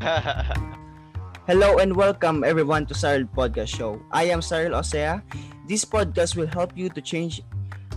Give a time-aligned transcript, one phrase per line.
[1.44, 4.00] Hello and welcome everyone to Cyril Podcast Show.
[4.08, 5.20] I am Cyril Osea.
[5.68, 7.44] This podcast will help you to change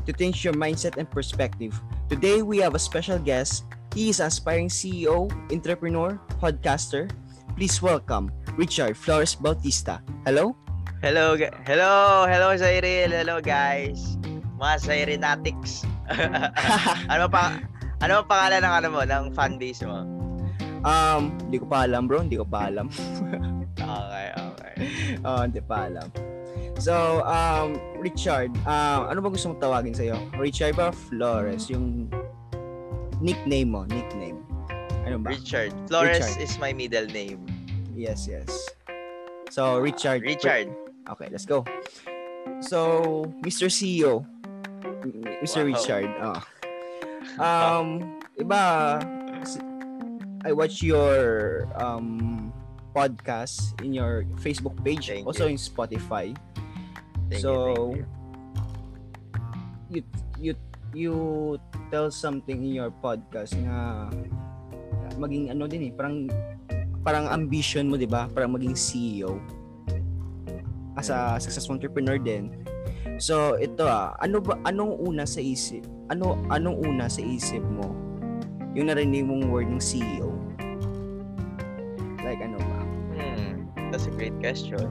[0.04, 1.72] to change your mindset and perspective.
[2.12, 3.64] Today we have a special guest.
[3.96, 7.08] He is aspiring CEO, entrepreneur, podcaster.
[7.56, 10.04] Please welcome Richard Flores Bautista.
[10.28, 10.60] Hello?
[11.00, 14.20] Hello, hello, hello Cyril, hello guys.
[14.60, 15.88] Mga Cyrinatics.
[17.14, 17.64] ano pa
[18.04, 19.56] ano pa pangalan ng ano mo, ng fan
[19.88, 20.23] mo?
[20.84, 22.88] Um, hindi ko pa alam bro, hindi ko pa alam.
[23.84, 24.74] Okay, okay.
[25.28, 26.08] oh, hindi pa alam.
[26.80, 30.18] So, um, Richard, um, ano ba gusto mong tawagin sa'yo?
[30.40, 31.68] Richard ba Flores?
[31.68, 32.08] Yung
[33.20, 34.40] nickname mo, nickname.
[35.04, 35.36] Ano ba?
[35.36, 35.74] Richard.
[35.90, 36.40] Flores Richard.
[36.40, 37.44] is my middle name.
[37.94, 38.50] Yes, yes.
[39.52, 40.24] So, Richard.
[40.24, 40.72] Richard.
[41.12, 41.68] Okay, let's go.
[42.64, 43.68] So, Mr.
[43.68, 44.24] CEO.
[45.44, 45.62] Mr.
[45.62, 45.70] Wow.
[45.70, 46.10] Richard.
[46.22, 46.42] Oh.
[47.34, 49.00] Um, iba,
[50.44, 52.52] I watch your um,
[52.92, 55.56] podcast in your Facebook page, Thank also you.
[55.56, 56.36] in Spotify.
[57.32, 58.06] Thank so, you, thank you.
[59.90, 60.02] you
[60.36, 60.54] you
[60.94, 61.14] you
[61.88, 64.12] tell something in your podcast na
[65.16, 66.28] maging ano din eh, parang
[67.08, 68.28] parang ambition mo, 'di ba?
[68.28, 69.40] Parang maging CEO
[71.00, 72.52] as a successful entrepreneur din.
[73.18, 75.88] So, ito ah, ano ba anong una sa isip?
[76.12, 78.13] Ano anong una sa isip mo?
[78.74, 80.34] Yung narinig mong word ng CEO.
[82.26, 82.80] Like ano ba?
[83.14, 84.90] Hmm, that's a great question.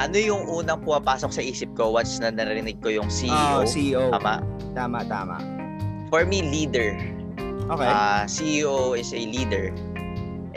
[0.00, 3.36] Ano yung unang pumapasok sa isip ko once na narinig ko yung CEO?
[3.36, 4.08] Ah, CEO.
[4.16, 4.40] Tama.
[4.72, 5.36] Tama, tama.
[6.08, 6.96] For me, leader.
[7.68, 7.84] Okay.
[7.86, 9.70] Uh, CEO is a leader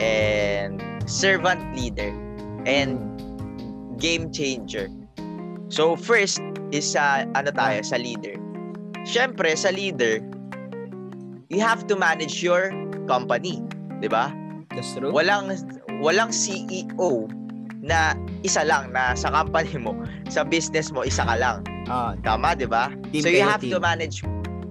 [0.00, 2.10] and servant leader
[2.64, 2.98] and
[4.00, 4.88] game changer.
[5.68, 6.40] So first
[6.72, 8.40] is sa ano tayo sa leader.
[9.04, 10.24] Syempre sa leader
[11.50, 12.70] you have to manage your
[13.06, 13.60] company,
[14.00, 14.32] 'di ba?
[14.72, 15.12] That's true.
[15.12, 15.52] Walang
[16.00, 17.28] walang CEO
[17.84, 19.92] na isa lang na sa company mo,
[20.32, 21.60] sa business mo isa ka lang.
[21.86, 22.88] Ah, Tama, 'di ba?
[23.20, 23.72] so you have team.
[23.76, 24.24] to manage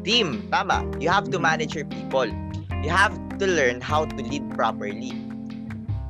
[0.03, 0.83] team, tama.
[0.99, 1.45] You have to Mhm.
[1.47, 2.27] manage your people.
[2.83, 5.15] You have to learn how to lead properly.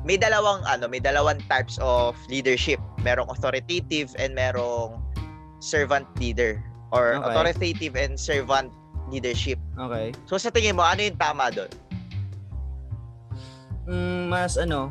[0.04, 2.76] May dalawang ano, may dalawang types of leadership.
[3.06, 4.98] Merong authoritative and merong
[5.62, 6.58] servant leader
[6.90, 7.24] or Okay.
[7.30, 8.68] authoritative and servant
[9.14, 9.62] leadership.
[9.78, 10.10] Okay.
[10.26, 11.70] So sa tingin mo ano yung tama doon?
[13.86, 14.88] Mm, mas ano,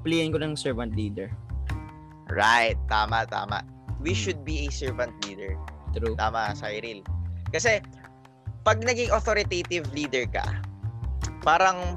[0.00, 1.28] piliin ko ng servant leader.
[2.30, 3.60] Right, tama tama.
[4.00, 4.18] We Hmm.
[4.18, 5.58] should be a servant leader.
[5.92, 6.14] True.
[6.14, 7.00] Tama, Cyril.
[7.48, 7.80] Kasi,
[8.60, 10.44] pag naging authoritative leader ka,
[11.40, 11.96] parang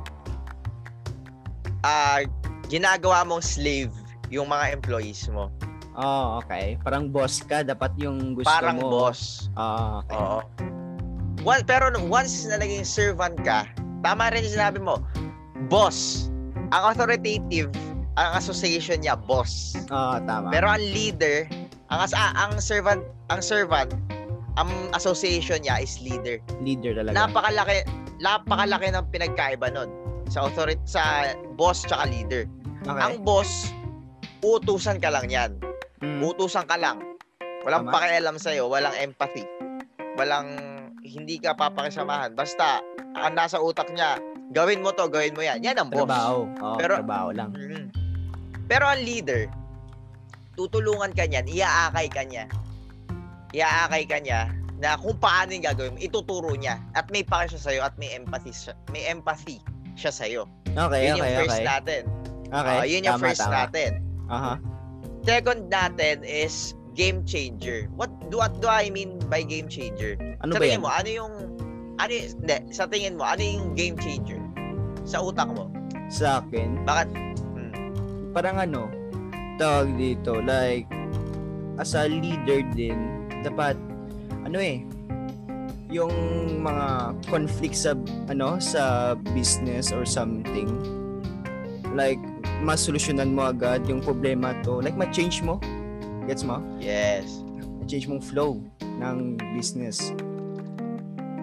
[1.83, 2.23] ah
[2.71, 3.91] ginagawa mong slave
[4.31, 5.51] yung mga employees mo.
[5.99, 6.79] Oh, okay.
[6.79, 8.87] Parang boss ka, dapat yung gusto parang mo.
[8.87, 9.51] boss.
[9.59, 10.15] Ah, okay.
[10.15, 10.39] Oo.
[11.49, 13.65] One, pero once na naging servant ka,
[14.05, 15.01] tama rin yung sinabi mo,
[15.65, 16.29] boss.
[16.69, 17.73] Ang authoritative,
[18.21, 19.73] ang association niya, boss.
[19.89, 20.53] Ah, tama.
[20.53, 21.49] Pero ang leader,
[21.89, 23.01] ang as ah, ang servant,
[23.33, 23.89] ang servant,
[24.61, 26.37] ang association niya is leader.
[26.61, 27.17] leader talaga.
[27.17, 27.81] Napakalaki
[28.21, 29.89] napakalaki ng pinagkaiba nun
[30.29, 32.45] sa authority sa boss tsaka leader.
[32.85, 33.01] okay.
[33.01, 33.73] Ang boss,
[34.45, 35.57] utusan ka lang 'yan.
[36.05, 37.01] Mm, Utusan ka lang.
[37.65, 37.95] Walang Tama.
[37.97, 39.43] pakialam sa walang empathy.
[40.15, 42.35] Walang hindi ka papakisamahan.
[42.35, 42.83] Basta
[43.15, 44.19] ang nasa utak niya,
[44.51, 45.63] gawin mo to, gawin mo 'yan.
[45.63, 46.05] Yan ang boss.
[46.05, 46.37] trabaho.
[46.59, 47.51] Oh, Pero- trabaho lang.
[47.55, 47.85] Mhm.
[48.69, 49.49] Pero ang leader,
[50.53, 52.45] tutulungan ka niyan, iaakay ka niya.
[53.55, 56.77] Iaakay ka niya na kung paano yung gagawin mo, ituturo niya.
[56.93, 59.57] At may pake siya sa'yo at may empathy siya, may empathy
[59.97, 60.45] siya sa'yo.
[60.69, 61.65] Okay, yun okay, yung first okay.
[61.65, 62.01] natin.
[62.49, 62.77] Okay.
[62.77, 63.55] Ah, yun yung tama, first tama.
[63.65, 63.91] natin.
[64.29, 64.53] Aha.
[65.25, 67.87] Second natin is game changer.
[67.95, 70.19] What do what do I mean by game changer?
[70.43, 70.83] Ano sa ba yan?
[70.83, 71.33] mo, ano yung
[71.95, 74.43] ano yung, hindi, sa tingin mo, ano yung game changer?
[75.07, 75.71] Sa utak mo.
[76.11, 77.07] Sa akin, Bakit?
[77.55, 77.71] Hmm.
[78.35, 78.91] parang ano,
[79.55, 80.87] tawag dito, like,
[81.79, 83.79] as a leader din, dapat,
[84.43, 84.83] ano eh,
[85.91, 86.11] yung
[86.63, 87.95] mga conflict sa,
[88.27, 90.67] ano, sa business or something,
[91.95, 92.19] like,
[92.63, 95.59] masolusyonan mo agad yung problema to, like, ma-change mo,
[96.27, 96.59] gets mo?
[96.79, 97.43] Yes.
[97.79, 100.11] Ma-change mong flow ng business.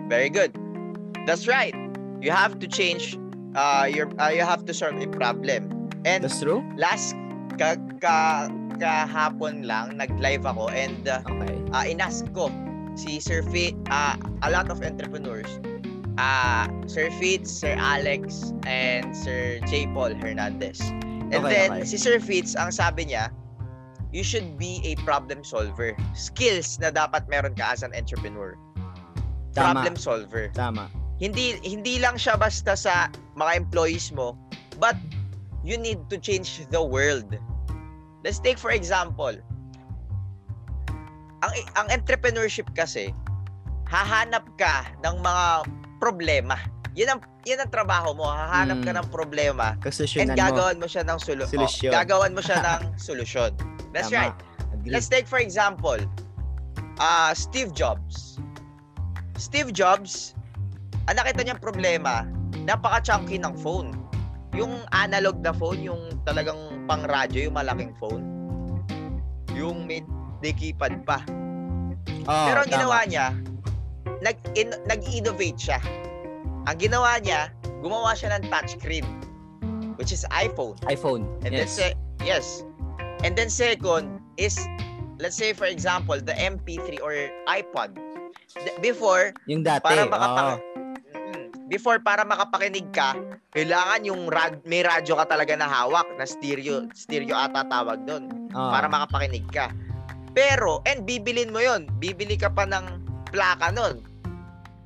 [0.08, 0.54] Very good.
[1.26, 1.74] That's right.
[2.22, 3.18] You have to change
[3.56, 5.72] uh your uh, you have to solve a problem.
[6.06, 6.62] And That's true?
[6.78, 7.16] last
[7.58, 8.46] ka, ka
[8.78, 11.56] kahapon lang nag-live ako and uh, Okay.
[11.72, 12.52] uh, inask ko
[12.94, 14.14] si Sir Fit uh,
[14.44, 15.48] a lot of entrepreneurs
[16.18, 19.86] uh, Sir Fitz, Sir Alex, and Sir J.
[19.92, 20.80] Paul Hernandez.
[21.32, 21.84] And Okay, then, okay.
[21.84, 23.28] si Sir Fitz, ang sabi niya,
[24.16, 25.92] you should be a problem solver.
[26.16, 28.56] Skills na dapat meron ka as an entrepreneur.
[29.52, 29.84] Tama.
[29.84, 30.48] Problem solver.
[30.56, 30.88] Tama.
[31.20, 34.32] Hindi hindi lang siya basta sa mga employees mo
[34.80, 34.96] but
[35.60, 37.28] you need to change the world.
[38.24, 39.36] Let's take for example,
[41.44, 43.12] ang ang entrepreneurship kasi
[43.86, 45.44] hahanap ka ng mga
[46.00, 46.56] problema.
[46.96, 48.24] Yan ang yan ang trabaho mo.
[48.24, 48.98] Hahanap ka Mm.
[49.04, 50.40] ng problema and Kasolusyonan mo.
[50.40, 51.92] gagawan mo siya ng solu- oh, Solusyon.
[51.92, 53.52] gagawan mo siya ng solusyon.
[53.96, 54.28] That's Tama.
[54.28, 54.36] right.
[54.76, 54.92] Agree.
[54.92, 55.96] Let's take for example,
[57.00, 58.36] uh, Steve Jobs.
[59.40, 60.36] Steve Jobs,
[61.08, 62.28] ang nakita niyang problema,
[62.68, 63.96] napaka-chunky ng phone.
[64.52, 68.24] Yung analog na phone, yung talagang pang radyo, yung malaking phone.
[69.56, 70.04] Yung may
[70.44, 71.24] keypad pa.
[72.28, 72.76] Oo, Pero ang tama.
[72.76, 73.26] ginawa niya,
[74.20, 75.80] nag in- nag-innovate siya.
[76.68, 77.48] Ang ginawa niya,
[77.80, 79.06] gumawa siya ng touchscreen
[79.96, 80.76] which is iPhone.
[80.84, 81.24] iPhone.
[81.44, 81.76] And yes.
[81.76, 82.64] then se- yes.
[83.24, 84.56] And then second is
[85.16, 87.14] let's say for example the MP3 or
[87.48, 87.96] iPod.
[88.80, 89.84] Before yung dati.
[89.84, 90.12] para oo.
[90.12, 90.60] makapag
[91.16, 91.48] Mm.
[91.66, 93.16] before para makapakinig ka,
[93.50, 98.30] kailangan yung rad- may radyo ka talaga na hawak na stereo stereo ata tawag doon
[98.52, 98.70] Oo.
[98.70, 99.72] para makapakinig ka.
[100.30, 101.88] Pero and bibilin mo 'yon.
[101.98, 103.00] Bibili ka pa ng
[103.32, 104.04] plaka noon.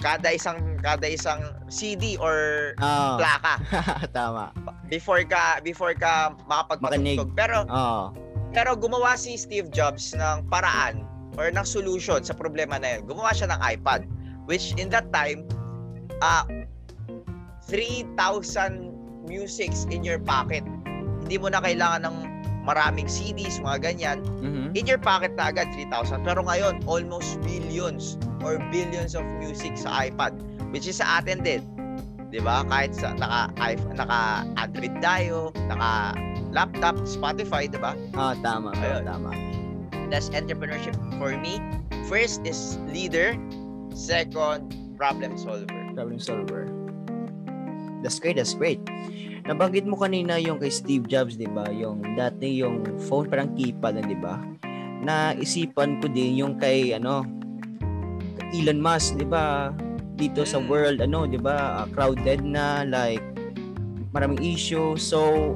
[0.00, 3.20] Kada isang kada isang CD or Oo.
[3.20, 3.61] plaka
[4.17, 4.49] tama.
[4.88, 7.37] before ka before ka makapagpatugtog.
[7.37, 8.05] Pero Oo.
[8.50, 11.05] pero gumawa si Steve Jobs ng paraan
[11.37, 13.06] or ng solution sa problema na yun.
[13.06, 14.08] Gumawa siya ng iPad
[14.49, 15.44] which in that time
[16.25, 16.49] ah
[17.69, 18.17] 3,000
[19.29, 20.64] musics in your pocket.
[21.23, 22.17] Hindi mo na kailangan ng
[22.70, 24.19] maraming CDs, mga ganyan.
[24.38, 24.78] Mhm.
[24.78, 26.22] In your pocket na agad 3,000.
[26.22, 28.14] Pero ngayon, almost billions
[28.46, 30.38] or billions of music sa iPad
[30.70, 31.67] which is sa atin din.
[32.31, 32.62] 'Di ba?
[32.62, 36.14] Kahit sa naka iPhone, naka Android tayo, naka
[36.55, 37.99] laptop, Spotify, 'di ba?
[38.14, 38.70] Oo, tama.
[38.70, 39.02] bro, Ayun.
[39.02, 39.31] tama.
[40.06, 41.58] That's entrepreneurship for me.
[42.06, 43.34] First is leader,
[43.94, 45.75] second problem solver.
[45.99, 46.70] Problem solver.
[48.02, 48.78] That's great, that's great.
[49.46, 51.69] Nabanggit mo kanina yung kay Steve Jobs, 'di ba?
[51.72, 54.37] Yung dati yung phone parang keypad, 'di ba?
[55.00, 57.25] Na isipan ko din yung kay ano
[58.52, 59.72] Elon Musk, 'di ba?
[60.20, 60.66] Dito sa Mm.
[60.69, 61.82] world ano, 'di ba?
[61.82, 63.22] ah, crowded na like
[64.12, 64.98] maraming issue.
[65.00, 65.52] So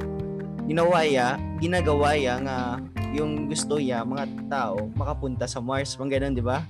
[0.65, 2.59] ginawa ya, ginagawa ya nga
[3.13, 6.65] yung gusto ya mga tao makapunta sa Mars, parang ganun, 'di ba?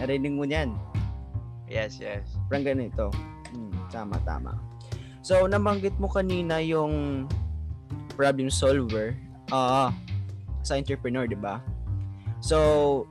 [0.00, 0.72] Narinig mo 'yan.
[1.68, 2.36] Yes, yes.
[2.48, 3.08] Parang ganito.
[3.52, 4.73] Hmm, tama, tama.
[5.24, 7.24] So, nabanggit mo kanina yung
[8.12, 9.16] problem solver
[9.48, 9.88] ah
[10.60, 11.64] sa entrepreneur, di ba?
[12.44, 13.08] So,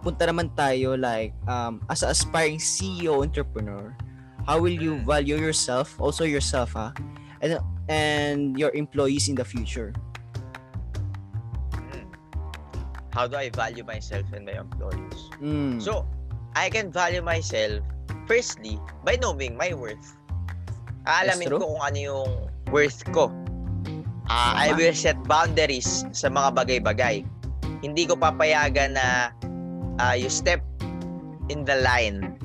[0.00, 3.92] punta naman tayo like um, as a aspiring CEO entrepreneur,
[4.48, 5.04] how will you Mm.
[5.04, 6.96] value yourself, also yourself, ha?
[7.44, 7.60] And,
[7.92, 9.92] and your employees in the future?
[11.76, 12.08] Mm.
[13.12, 15.28] How do I value myself and my employees?
[15.44, 15.76] Mm.
[15.76, 16.08] So,
[16.56, 17.84] I can value myself
[18.24, 20.16] firstly by knowing my worth.
[21.10, 22.30] Aalamin ko kung ano yung
[22.70, 23.26] worth ko.
[24.30, 27.26] Ah, I will set boundaries sa mga bagay-bagay.
[27.82, 29.34] Hindi ko papayagan na
[29.98, 30.62] ah, you step
[31.50, 32.38] in the line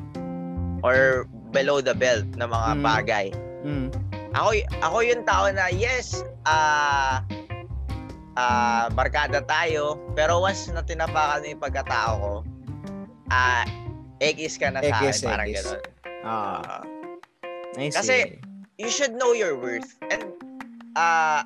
[0.82, 2.82] or below the belt na mga Mm.
[2.82, 3.26] bagay.
[3.62, 3.88] Mm.
[4.34, 4.50] Ako
[4.82, 7.22] ako yung tao na yes, ah
[8.36, 12.34] ah barkada tayo, pero once na tinapakan mo yung pagkatao ko,
[13.30, 13.64] ah
[14.20, 15.80] X ka na sa akin, parang gano'n.
[16.26, 16.82] Ah, Ah,
[17.78, 17.96] I see.
[17.96, 18.16] Kasi,
[18.78, 19.96] you should know your worth.
[20.12, 20.32] And
[20.96, 21.44] ah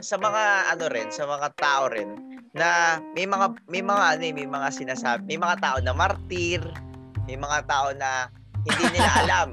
[0.00, 2.14] sa mga ano rin, sa mga tao rin
[2.54, 6.62] na may mga may mga ano, eh, may mga sinasabi, may mga tao na martir,
[7.26, 8.30] may mga tao na
[8.62, 9.48] hindi nila alam.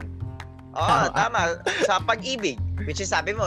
[0.72, 1.60] Oo, Tama.
[1.84, 2.56] Sa pag-ibig,
[2.88, 3.44] which is sabi mo,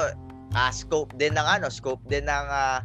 [0.52, 2.82] ah, scope din ng ano, scope din ng ah,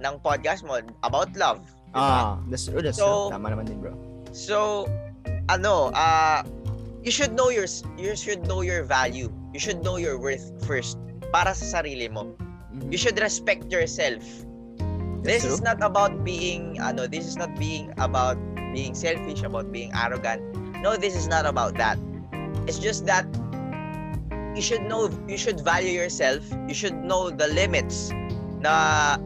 [0.00, 1.60] ng podcast mo about love.
[1.94, 3.36] ah, that's true, that's So, true.
[3.36, 3.92] Tama naman din, bro.
[4.30, 4.86] So,
[5.50, 6.46] ano, ah
[7.04, 7.66] you should know your
[7.98, 9.28] you should know your value.
[9.54, 10.98] You should know your worth first
[11.30, 12.34] para sa sarili mo.
[12.74, 12.90] Mhm.
[12.90, 14.26] You should respect yourself.
[15.24, 18.36] This is not about being ano, this is not being about
[18.76, 20.42] being selfish, about being arrogant.
[20.84, 21.96] No, this is not about that.
[22.68, 23.24] It's just that
[24.52, 26.44] you should know you should value yourself.
[26.68, 28.12] You should know the limits
[28.60, 29.16] na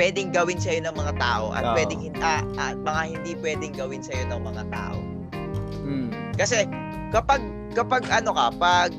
[0.00, 1.74] pwedeng gawin sa'yo ng mga tao at Oo.
[1.76, 4.98] pwedeng ah, at mga hindi pwedeng gawin sa'yo ng mga tao.
[5.84, 6.08] Mm.
[6.38, 6.64] Kasi
[7.12, 7.44] kapag
[7.76, 8.90] kapag ano ka, pag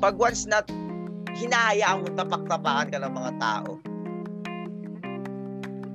[0.00, 0.64] pag once na
[1.36, 3.70] hinahayaan mo tapak-tapakan ka ng mga tao,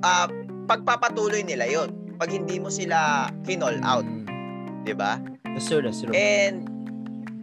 [0.02, 0.26] ah
[0.66, 4.24] pagpapatuloy nila yon pag hindi mo sila kinall out, Mm.
[4.82, 5.18] 'di ba?
[5.52, 6.14] That's true, that's true.
[6.14, 6.66] And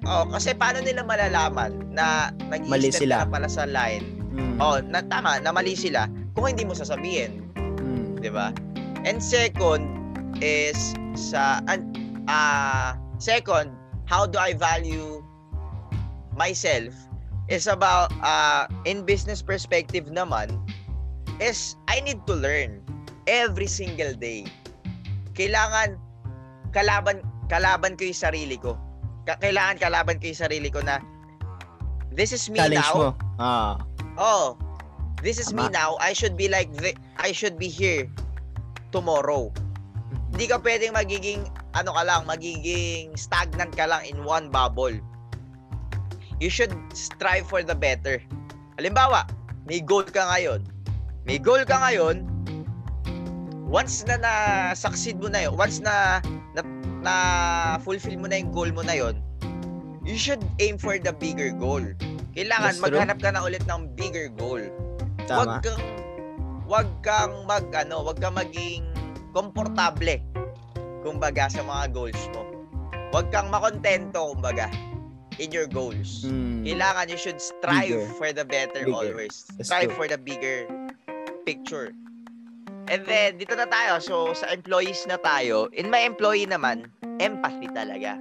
[0.05, 3.23] oh, kasi paano nila malalaman na nag Mali step sila.
[3.23, 4.03] na pala sa line?
[4.33, 4.57] Mm.
[4.59, 7.43] Oh, na tama, na mali sila kung hindi mo sasabihin.
[7.55, 8.19] Mm.
[8.19, 8.51] 'di ba?
[9.03, 9.87] And second
[10.43, 11.91] is sa an
[12.27, 13.71] ah second,
[14.07, 15.22] how do I value
[16.35, 16.93] myself
[17.51, 20.55] is about uh, in business perspective naman
[21.43, 22.79] is I need to learn
[23.27, 24.47] every single day.
[25.35, 25.97] Kailangan
[26.71, 27.21] kalaban
[27.51, 28.77] kalaban ko yung sarili ko.
[29.27, 30.99] Ka- kailangan kalaban ko yung sarili ko na
[32.13, 32.95] this is me Challenge now.
[32.95, 33.09] mo.
[33.41, 33.73] Ah.
[34.15, 34.55] Oh,
[35.25, 35.73] this is me Tama.
[35.73, 35.91] now.
[35.97, 38.05] I should be like the, I should be here
[38.93, 39.49] tomorrow.
[40.33, 44.93] Hindi ka pwedeng magiging ano ka lang, magiging stagnant ka lang in one bubble.
[46.43, 48.19] You should strive for the better.
[48.75, 49.31] Halimbawa,
[49.63, 50.59] may goal ka ngayon.
[51.23, 52.27] May goal ka ngayon.
[53.63, 56.19] Once na na-succeed mo na yun, once na
[56.51, 56.61] na,
[56.99, 57.13] na
[57.79, 59.23] fulfill mo na yung goal mo na yun,
[60.03, 61.79] you should aim for the bigger goal.
[62.35, 62.91] Kailangan That's true.
[62.91, 64.59] maghanap ka na ulit ng bigger goal.
[65.31, 65.63] Tama.
[65.63, 65.83] Wag kang
[66.67, 68.83] wag kang mag ano, wag kang maging
[69.31, 70.19] komportable
[71.07, 72.43] kumbaga sa mga goals mo.
[73.15, 74.67] Wag kang makontento kumbaga
[75.39, 76.25] in your goals.
[76.25, 76.65] Mm.
[76.67, 78.07] Kailangan you should strive Bigger.
[78.17, 78.93] for the better Bigger.
[78.93, 79.45] always.
[79.57, 79.97] That's strive true.
[79.97, 80.67] for the bigger
[81.45, 81.91] picture.
[82.91, 84.03] And then dito na tayo.
[84.03, 86.91] So sa employees na tayo, in my employee naman,
[87.23, 88.19] empathy talaga.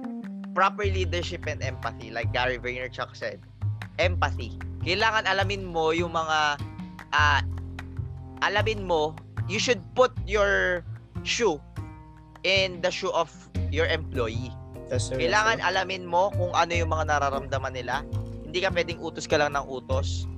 [0.55, 3.41] Proper leadership and empathy like Gary Vaynerchuk said.
[3.99, 4.55] Empathy.
[4.85, 6.61] Kailangan alamin mo yung mga
[7.11, 7.41] ah
[8.43, 9.15] alamin mo,
[9.47, 10.83] you should put your
[11.23, 11.59] shoe
[12.43, 13.31] in the shoe of
[13.71, 14.51] your employee.
[14.99, 15.17] True.
[15.17, 18.05] Kailangan alamin mo kung ano yung mga nararamdaman nila.
[18.45, 20.29] Hindi ka pwedeng utos ka lang ng utos.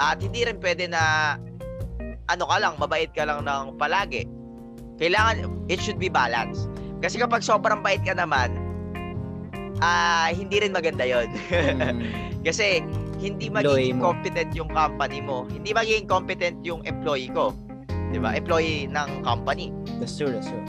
[0.00, 1.36] At hindi rin pwede na
[2.32, 4.24] ano ka lang, mabait ka lang ng palagi.
[4.96, 6.70] Kailangan, it should be balanced.
[7.04, 8.48] Kasi kapag sobrang bait ka naman,
[9.84, 12.00] ah hindi rin maganda yon Mm.
[12.46, 12.80] Kasi
[13.20, 15.44] hindi magiging competent yung company mo.
[15.48, 17.52] Hindi magiging competent yung employee ko.
[18.12, 18.36] 'Di ba?
[18.36, 19.72] Employee ng company.
[19.98, 20.64] That's true, that's true.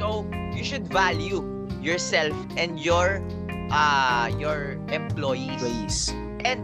[0.00, 0.24] So,
[0.56, 1.44] you should value
[1.80, 3.24] yourself and your
[3.72, 5.60] uh your employees.
[5.60, 6.00] Please.
[6.44, 6.60] And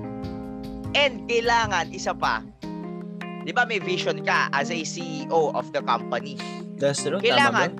[0.96, 2.44] and kailangan isa pa.
[3.46, 6.34] 'Di ba may vision ka as a CEO of the company?
[6.76, 7.22] That's true.
[7.22, 7.78] Kailangan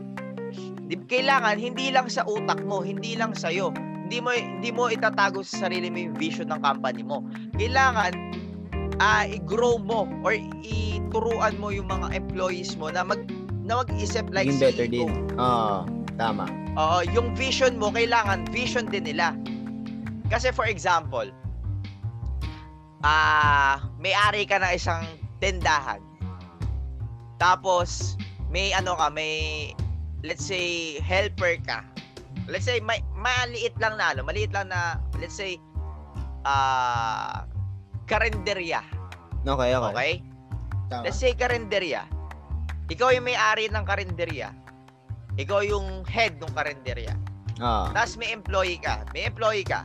[0.86, 3.74] di, kailangan hindi lang sa utak mo, hindi lang sa iyo.
[4.06, 7.26] Hindi mo hindi mo itatago sa sarili mo yung vision ng company mo.
[7.58, 8.14] Kailangan
[9.02, 13.26] ah i-grow mo or ituruan mo yung mga employees mo na mag
[13.66, 14.94] na mag-isip like Maging better CEO.
[14.94, 15.10] din.
[15.34, 15.82] Oo.
[16.14, 16.46] tama.
[16.76, 19.33] Oo, yung vision mo, kailangan vision din nila.
[20.28, 21.25] Kasi for example,
[23.00, 25.02] ah, may-ari ka ng isang
[25.40, 26.04] tindahan.
[27.40, 28.21] Tapos,
[28.52, 29.73] may ano ka, may,
[30.21, 31.80] let's say, helper ka.
[32.45, 35.56] Let's say, may, maliit lang na, ano, maliit lang na, let's say,
[36.45, 37.49] ah,
[38.04, 38.85] karinderya.
[39.49, 39.92] Okay, okay.
[39.97, 40.12] Okay?
[40.92, 41.02] Tama.
[41.09, 42.06] Let's say karinderya.
[42.87, 44.65] Ikaw yung may-ari ng karinderya.
[45.36, 47.12] Ikaw yung head ng karinderya.
[47.60, 47.92] Ah.
[47.92, 49.04] Tapos may employee ka.
[49.12, 49.84] May employee ka.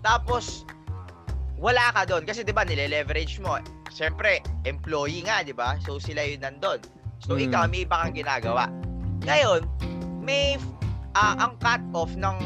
[0.00, 0.64] Tapos,
[1.60, 2.24] wala ka doon.
[2.24, 3.60] Kasi di ba nile-leverage mo.
[3.92, 5.76] Siyempre, employee nga, di ba?
[5.84, 6.80] So, sila yung nandun.
[7.20, 7.44] So, Hmm.
[7.48, 8.64] ikaw, may iba kang ginagawa.
[9.28, 9.68] Ngayon,
[10.24, 10.56] may,
[11.12, 12.36] ah, ang cut-off ng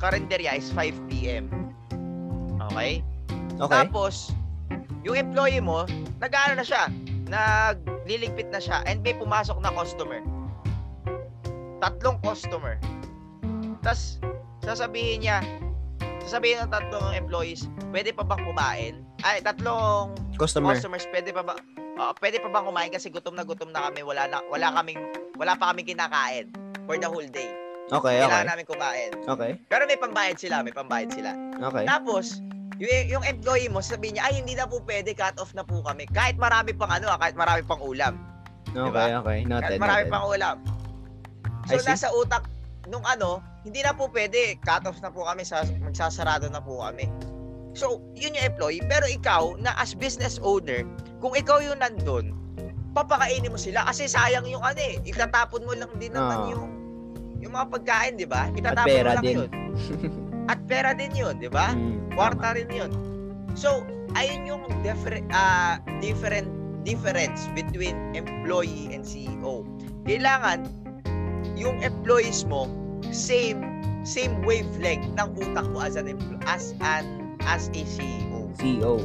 [0.00, 1.52] karinderya is 5 p.m.
[2.72, 3.04] Okay?
[3.60, 3.68] Okay.
[3.68, 4.32] Tapos,
[5.04, 5.84] yung employee mo,
[6.16, 6.88] nag-ano na siya,
[7.28, 10.24] nagliligpit na siya, and may pumasok na customer.
[11.82, 12.78] Tatlong customer.
[13.82, 14.22] Tapos,
[14.62, 15.42] sasabihin niya,
[16.22, 18.94] sasabihin ng tatlong employees, pwede pa bang kumain?
[19.26, 20.78] Ay, tatlong Customer.
[20.78, 21.58] customers, pwede pa ba
[21.92, 25.02] Oo, pwede pa bang kumain kasi gutom na gutom na kami, wala na wala kaming
[25.36, 26.48] wala pa kaming kinakain
[26.86, 27.50] for the whole day.
[27.92, 28.30] Okay, okay.
[28.30, 29.10] Kailangan namin kumain.
[29.28, 29.50] Okay.
[29.68, 31.34] Pero may pambayad sila, may pambayad sila.
[31.60, 31.84] Okay.
[31.84, 32.40] Tapos,
[32.80, 35.84] yung, yung employee mo, sabihin niya, ay, hindi na po pwede, cut off na po
[35.84, 36.08] kami.
[36.08, 38.16] Kahit marami pang ano, ah, kahit marami pang ulam.
[38.72, 39.38] Okay, okay.
[39.44, 40.14] Kahit Noted, marami noted.
[40.14, 40.56] pang ulam.
[41.68, 42.46] So, nasa utak
[42.86, 46.82] nung ano, hindi na po pwede, cut off na po kami, sa, magsasarado na po
[46.82, 47.06] kami.
[47.72, 48.82] So, yun yung employee.
[48.84, 50.82] Pero ikaw, na as business owner,
[51.22, 52.34] kung ikaw yung nandun,
[52.92, 55.00] papakainin mo sila kasi sayang yung ano eh.
[55.06, 56.48] Itatapon mo lang din naman Ah.
[56.52, 56.64] yung
[57.42, 58.46] yung mga pagkain, di ba?
[58.46, 59.36] At Itatapon pera mo lang din.
[59.40, 59.50] yun.
[60.52, 61.74] At pera din yun, di ba?
[61.74, 62.90] Mm, Kwarta rin yun.
[63.54, 63.82] So,
[64.14, 66.46] ayun yung different, ah different
[66.82, 69.62] difference between employee and CEO.
[70.04, 70.66] Kailangan
[71.62, 72.66] yung employees mo
[73.14, 73.62] same
[74.02, 76.18] same wavelength ng utak mo as an
[76.50, 78.50] as an as a CEO.
[78.58, 78.98] CEO.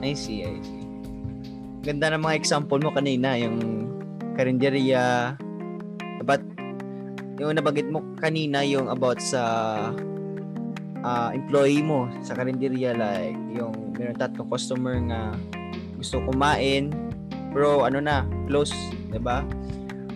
[0.00, 0.84] I see, I see.
[1.82, 3.88] Ganda ng mga example mo kanina, yung
[4.38, 5.34] karinderya.
[6.22, 6.44] But,
[7.38, 9.42] yung nabanggit mo kanina, yung about sa
[11.02, 15.34] ah, employee mo sa karinderya, like, yung meron tatlong customer nga
[15.98, 16.94] gusto kumain,
[17.50, 18.74] pero ano na, close,
[19.10, 19.42] 'di ba?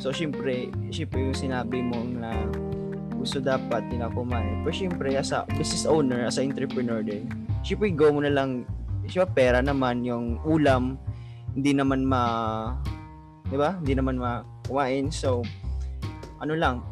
[0.02, 2.35] So, syempre, syempre yung sinabi mo na
[3.23, 4.66] So, dapat tinakumain.
[4.66, 7.30] Pero syempre, as a business owner, as a entrepreneur din,
[7.62, 8.66] syempre, go mo na lang,
[9.06, 10.99] syempre, pera naman, yung ulam,
[11.54, 12.23] hindi naman ma,
[13.47, 13.78] di ba?
[13.78, 15.14] Hindi naman ma kumain.
[15.14, 15.47] So,
[16.42, 16.82] ano lang,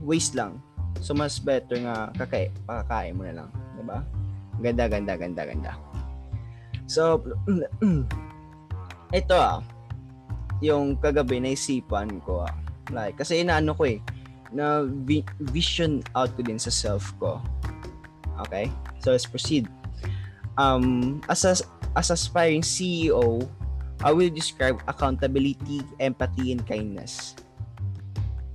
[0.00, 0.56] waste lang.
[1.04, 3.48] So, mas better nga kakay, pakakain mo na lang.
[3.76, 4.00] Di ba?
[4.64, 5.72] Ganda, ganda, ganda, ganda.
[6.88, 7.20] So,
[9.20, 9.60] ito ah,
[10.60, 12.54] yung kagabi naisipan ko ah.
[12.94, 13.98] Like, kasi inaano ko eh,
[14.54, 17.42] na vi- vision out ko din sa self ko.
[18.46, 18.70] Okay?
[19.02, 19.66] So, let's proceed.
[20.56, 21.58] Um, as a,
[21.98, 23.44] as aspiring CEO,
[24.04, 27.34] I will describe accountability, empathy, and kindness.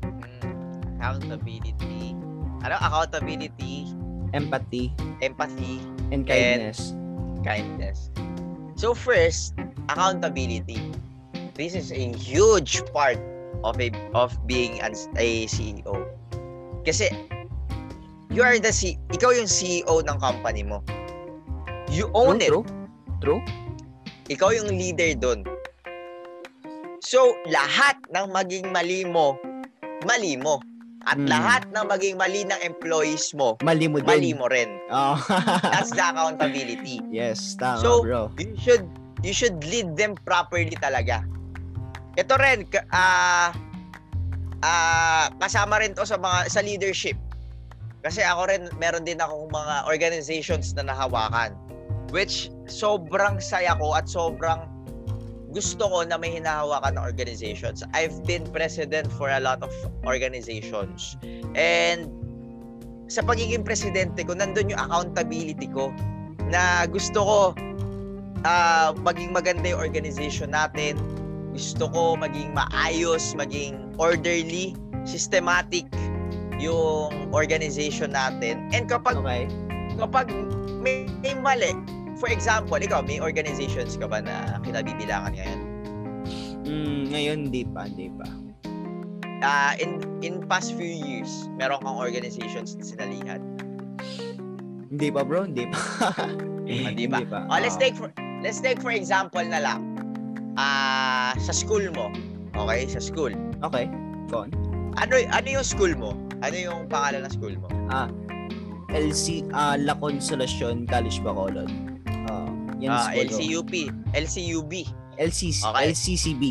[0.05, 2.13] Mm, accountability.
[2.62, 2.77] Ano?
[2.77, 3.89] Accountability,
[4.31, 5.79] Empathy empathy,
[6.12, 6.96] and kindness.
[7.43, 8.10] kindness.
[8.75, 9.53] So first,
[9.89, 10.79] accountability.
[11.53, 13.20] This is a huge part
[13.63, 15.93] of a of being an, a CEO.
[16.81, 17.12] Kasi
[18.31, 20.79] you are the C, ikaw yung CEO ng company mo.
[21.91, 22.50] You own it.
[22.50, 22.63] true,
[23.20, 23.41] true.
[24.31, 25.43] Ikaw yung leader doon.
[27.03, 29.36] So, lahat ng maging mali mo,
[30.08, 30.63] mali mo.
[31.01, 31.25] At Hmm.
[31.27, 34.05] lahat ng maging mali ng employees mo, Mali mo din.
[34.08, 34.70] mali mo rin.
[34.93, 35.17] Oh.
[35.74, 37.01] That's the accountability.
[37.10, 38.29] yes, tama So, bro.
[38.38, 38.86] you should
[39.25, 41.25] you should lead them properly talaga.
[42.20, 43.56] Ito rin ah
[44.62, 47.15] ah kasama rin to sa mga sa leadership.
[48.01, 51.53] Kasi ako rin meron din akong mga organizations na nahawakan
[52.12, 54.68] which sobrang saya ko at sobrang
[55.51, 57.84] gusto ko na may hinahawakan ng organizations.
[57.91, 59.72] I've been president for a lot of
[60.08, 61.20] organizations.
[61.56, 62.08] And
[63.12, 65.91] sa pagiging presidente ko, nandun yung accountability ko
[66.48, 67.39] na gusto ko
[68.48, 70.96] ah maging maganda yung organization natin.
[71.51, 75.84] Gusto ko maging maayos, maging orderly, systematic
[76.62, 78.70] yung organization natin.
[78.72, 79.50] And kapag Okay.
[80.00, 80.31] kapag
[80.79, 81.75] may, may mali,
[82.17, 85.59] for example, ikaw, may organizations ka ba na kinabibilangan ngayon?
[86.64, 88.27] Mm, ngayon, hindi pa, hindi pa.
[89.42, 93.42] Ah, in in past few years, meron kang organizations na sinalihan.
[94.94, 95.81] Hindi pa bro, hindi pa.
[96.64, 97.50] Hindi pa.
[97.50, 98.14] Oh, let's take for
[98.46, 99.91] let's take for example na lang.
[100.55, 102.11] Ah, sa school mo.
[102.53, 103.31] Okay, sa school.
[103.64, 103.87] Okay,
[104.27, 104.50] go on.
[105.00, 106.11] Ano ano yung school mo?
[106.44, 107.68] Ano yung pangalan ng school mo?
[108.92, 111.72] LC, ah La Consolacion College Bacolod.
[112.27, 113.35] Ah, yan Ah, school ko.
[113.40, 113.74] LCUP,
[114.11, 114.74] LCUB,
[115.16, 115.83] LCC, Okay.
[115.87, 116.44] LCCB.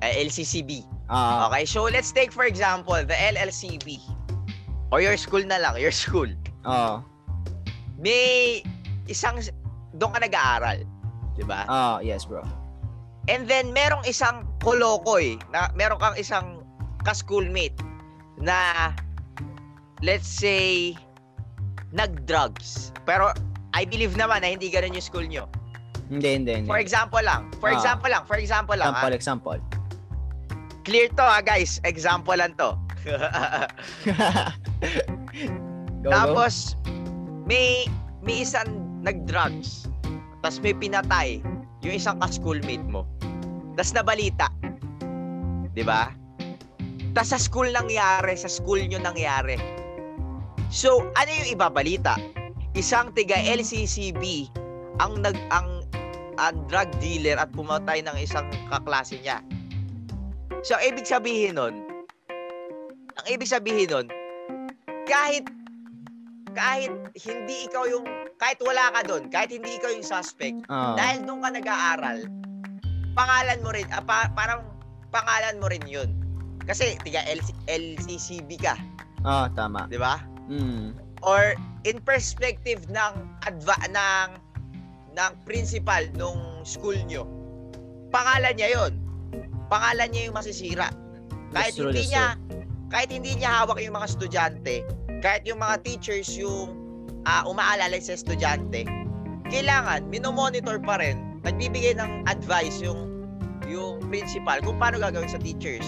[0.00, 0.82] eh, LCCB.
[1.06, 4.02] Ah, Okay, so let's take for example the LLCB.
[4.90, 6.26] Or your school na lang, your school.
[6.64, 7.02] ah,
[7.98, 8.62] May
[9.06, 9.38] isang
[9.92, 10.82] doon ka nag-aaral,
[11.34, 11.66] 'di ba?
[11.66, 12.42] ah, yes bro.
[13.28, 16.64] And then merong isang kolokoy na meron kang isang
[17.04, 17.76] ka-schoolmate
[18.40, 18.90] na
[20.00, 20.96] let's say
[21.92, 22.90] nag-drugs.
[23.04, 23.32] Pero
[23.76, 25.44] I believe naman na hindi ganun yung school nyo.
[26.08, 26.68] Hindi, hindi, hindi.
[26.68, 27.76] For example lang, for Ah.
[27.76, 28.96] example lang, for example lang.
[28.96, 29.20] Example, ah.
[29.20, 29.58] example.
[30.88, 32.72] Clear to ha guys, example lang to.
[36.00, 36.08] go, go.
[36.08, 36.80] Tapos
[37.44, 37.84] may
[38.24, 39.84] may isang nag-drugs.
[40.40, 41.44] Tapos may pinatay
[41.84, 43.04] yung isang ka-schoolmate mo.
[43.78, 44.50] Tapos nabalita.
[45.70, 46.10] 'Di ba?
[47.14, 49.54] Tapos sa school nangyari, sa school nyo nangyari.
[50.68, 52.18] So, ano yung ibabalita?
[52.74, 54.50] Isang tiga LCCB
[54.98, 55.86] ang nag ang,
[56.42, 59.40] ang drug dealer at pumatay ng isang kaklase niya.
[60.66, 61.86] So, ang ibig sabihin nun,
[63.14, 64.06] ang ibig sabihin nun,
[65.06, 65.46] kahit
[66.52, 68.04] kahit hindi ikaw yung
[68.42, 72.26] kahit wala ka doon, kahit hindi ikaw yung suspect, Ah, dahil doon ka nag-aaral,
[73.18, 74.62] pangalan mo rin, ah, pa- parang
[75.10, 76.14] pangalan mo rin yun.
[76.62, 78.78] Kasi tiga LC, LCCB ka,
[79.26, 79.90] ah, tama.
[79.90, 80.22] di ba?
[80.46, 80.94] Mm.
[81.26, 84.28] Or in perspective ng adva ng
[85.18, 87.26] ng principal nung school nyo,
[88.14, 88.94] pangalan niya yon.
[89.66, 90.94] Pangalan niya yung masisira.
[91.50, 92.26] Kahit That's true, hindi that's niya
[92.88, 94.76] kahit hindi niya hawak yung mga estudyante,
[95.20, 96.72] kahit yung mga teachers yung
[97.28, 98.88] ah, umaalala sa estudyante,
[99.52, 103.08] kailangan minomonitor pa rin, nagbibigay ng advice yung
[103.64, 105.84] yung principal kung paano gagawin sa teachers.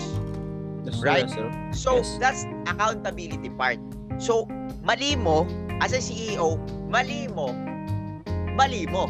[0.85, 1.29] That's Right?
[1.29, 1.53] true.
[1.77, 2.17] So, Yes.
[2.17, 3.77] that's accountability part.
[4.17, 4.49] So,
[4.81, 5.45] mali mo,
[5.81, 6.57] as a CEO,
[6.89, 7.53] mali mo,
[8.57, 9.09] mali mo.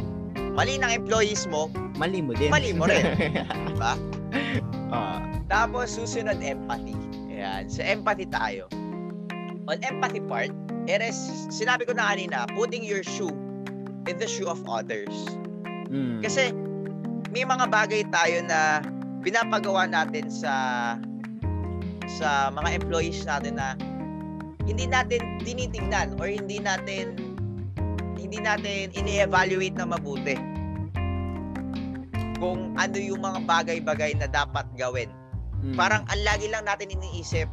[0.51, 2.51] Mali ng employees mo, Mali mo din.
[2.51, 3.05] Mali mo rin.
[3.81, 3.95] ba?
[4.91, 6.97] Ah, Tapos, susunod empathy.
[7.31, 7.69] Ayan.
[7.71, 8.67] So, empathy tayo.
[9.69, 10.51] On empathy part,
[10.89, 11.15] it is,
[11.53, 13.31] sinabi ko na kanina, putting your shoe
[14.09, 15.13] in the shoe of others.
[15.91, 16.23] Mm.
[16.23, 16.55] Kasi,
[17.31, 18.83] may mga bagay tayo na
[19.23, 20.55] pinapagawa natin sa
[22.11, 23.79] sa mga employees natin na
[24.67, 27.15] hindi natin tinitingnan or hindi natin
[28.19, 30.37] hindi natin ini-evaluate na mabuti
[32.41, 35.13] kung ano yung mga bagay-bagay na dapat gawin.
[35.61, 35.77] Mm.
[35.77, 37.47] Parang ang lagi lang natin iniisip,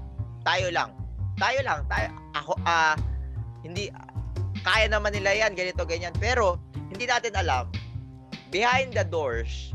[0.48, 0.96] tayo lang.
[1.38, 2.98] Tayo lang, tayo ako ah
[3.62, 3.94] hindi
[4.66, 6.16] kaya naman nila yan, ganito ganyan.
[6.18, 6.58] Pero
[6.90, 7.70] hindi natin alam
[8.50, 9.72] behind the doors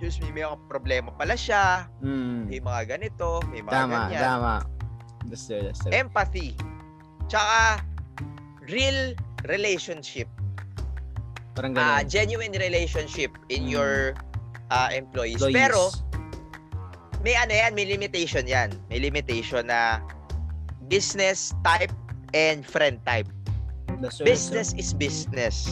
[0.00, 2.48] excuse me, may mga problema pala siya, Mm.
[2.48, 4.22] may mga ganito, may mga Tama, ganyan.
[4.24, 4.54] tama.
[5.28, 5.84] That's true, that's.
[5.92, 6.56] Empathy.
[7.28, 7.84] Tsaka
[8.64, 9.12] real
[9.44, 10.24] relationship.
[11.52, 12.08] Parang Ah, ganun.
[12.08, 13.76] genuine relationship in Mm.
[13.76, 13.92] your
[14.72, 15.36] ah, employees.
[15.44, 15.60] Employees.
[15.60, 15.92] Pero
[17.20, 18.72] may ano yan, may limitation yan.
[18.88, 20.00] May limitation na
[20.88, 21.92] business type
[22.32, 23.28] and friend type.
[24.00, 25.68] That's true, that's Business is business.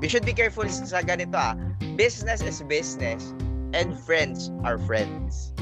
[0.00, 1.56] We should be careful sa ganito ah.
[1.96, 3.32] Business is business
[3.72, 5.56] and friends are friends.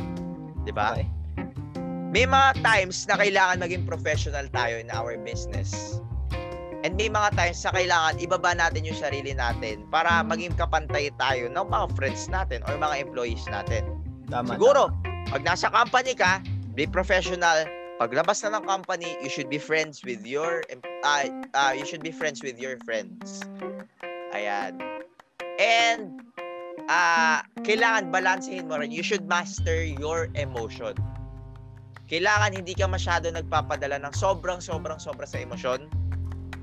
[0.67, 0.99] 'Di ba?
[0.99, 1.07] Okay.
[2.15, 5.99] May mga times na kailangan maging professional tayo in our business.
[6.87, 11.51] And may mga times na kailangan ibaba natin yung sarili natin para maging kapantay tayo
[11.51, 13.99] ng mga friends natin or mga employees natin.
[14.31, 14.55] Tama.
[14.55, 14.95] Siguro,
[15.27, 16.39] pag nasa company ka,
[16.79, 17.67] be professional.
[17.99, 20.63] Paglabas na ng company, you should be friends with your
[21.07, 23.43] uh, uh, you should be friends with your friends.
[24.35, 24.83] Ayan.
[25.63, 26.21] And
[26.91, 28.91] ah kailangan balansehin mo rin.
[28.91, 30.99] You should master your emotion.
[32.11, 35.89] Kailangan hindi ka masyado nagpapadala ng sobrang sobrang sobra sa emosyon.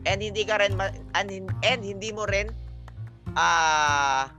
[0.05, 1.29] And hindi ka rin ma- and,
[1.65, 2.53] and hindi mo rin
[3.33, 4.29] ah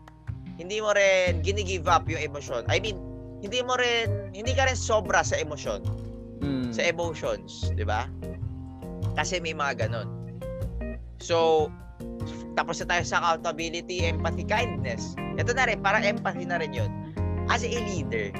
[0.61, 2.69] hindi mo rin gini-give up yung emosyon.
[2.69, 3.01] I mean,
[3.43, 5.83] hindi mo rin hindi ka rin sobra sa emosyon,
[6.43, 6.71] Mm.
[6.75, 8.07] sa emotions, 'di ba?
[9.15, 10.09] Kasi may mga ganon.
[11.23, 11.71] So,
[12.53, 15.17] tapos na tayo sa accountability, empathy, kindness.
[15.41, 16.91] Ito na rin, parang empathy na rin yun.
[17.49, 18.31] As a leader,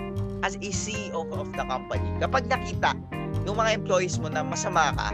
[0.43, 2.93] as a CEO of the company, kapag nakita
[3.43, 5.09] ng mga employees mo na masama ka,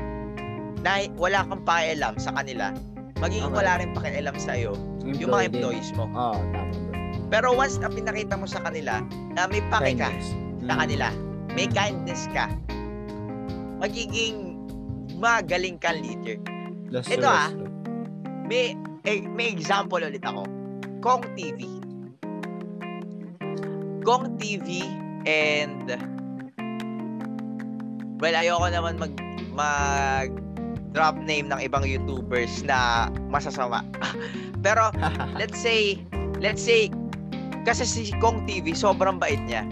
[0.79, 2.71] na wala kang pakialam sa kanila,
[3.19, 3.59] magiging Okay.
[3.67, 6.07] wala rin pakialam sa iyo yung mga employees mo.
[6.11, 6.95] Oo, tama bro.
[7.29, 9.03] Pero once na pinakita mo sa kanila
[9.35, 10.27] na may pake ka Kindness.
[10.63, 10.81] sa Mm.
[10.81, 11.07] kanila,
[11.53, 11.75] may Mm.
[11.75, 12.47] kindness ka,
[13.79, 14.57] magiging
[15.19, 16.39] magaling kang leader.
[16.89, 17.51] That's Ito, true, ah.
[18.49, 18.73] May
[19.05, 20.49] eh, may example ulit ako.
[20.99, 21.67] Kong TV.
[24.03, 24.83] Kong TV
[25.29, 25.95] and
[28.19, 29.15] well, ayoko naman mag
[29.53, 30.31] mag
[30.97, 33.85] drop name ng ibang YouTubers na masasama.
[34.65, 34.91] Pero
[35.41, 36.01] let's say
[36.41, 36.91] let's say
[37.63, 39.63] kasi si Kong TV sobrang bait niya.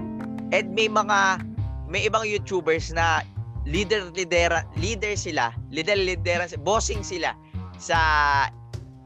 [0.54, 1.42] And may mga
[1.90, 3.24] may ibang YouTubers na
[3.66, 7.34] leader leader leader sila, leader leader bossing sila
[7.80, 7.98] sa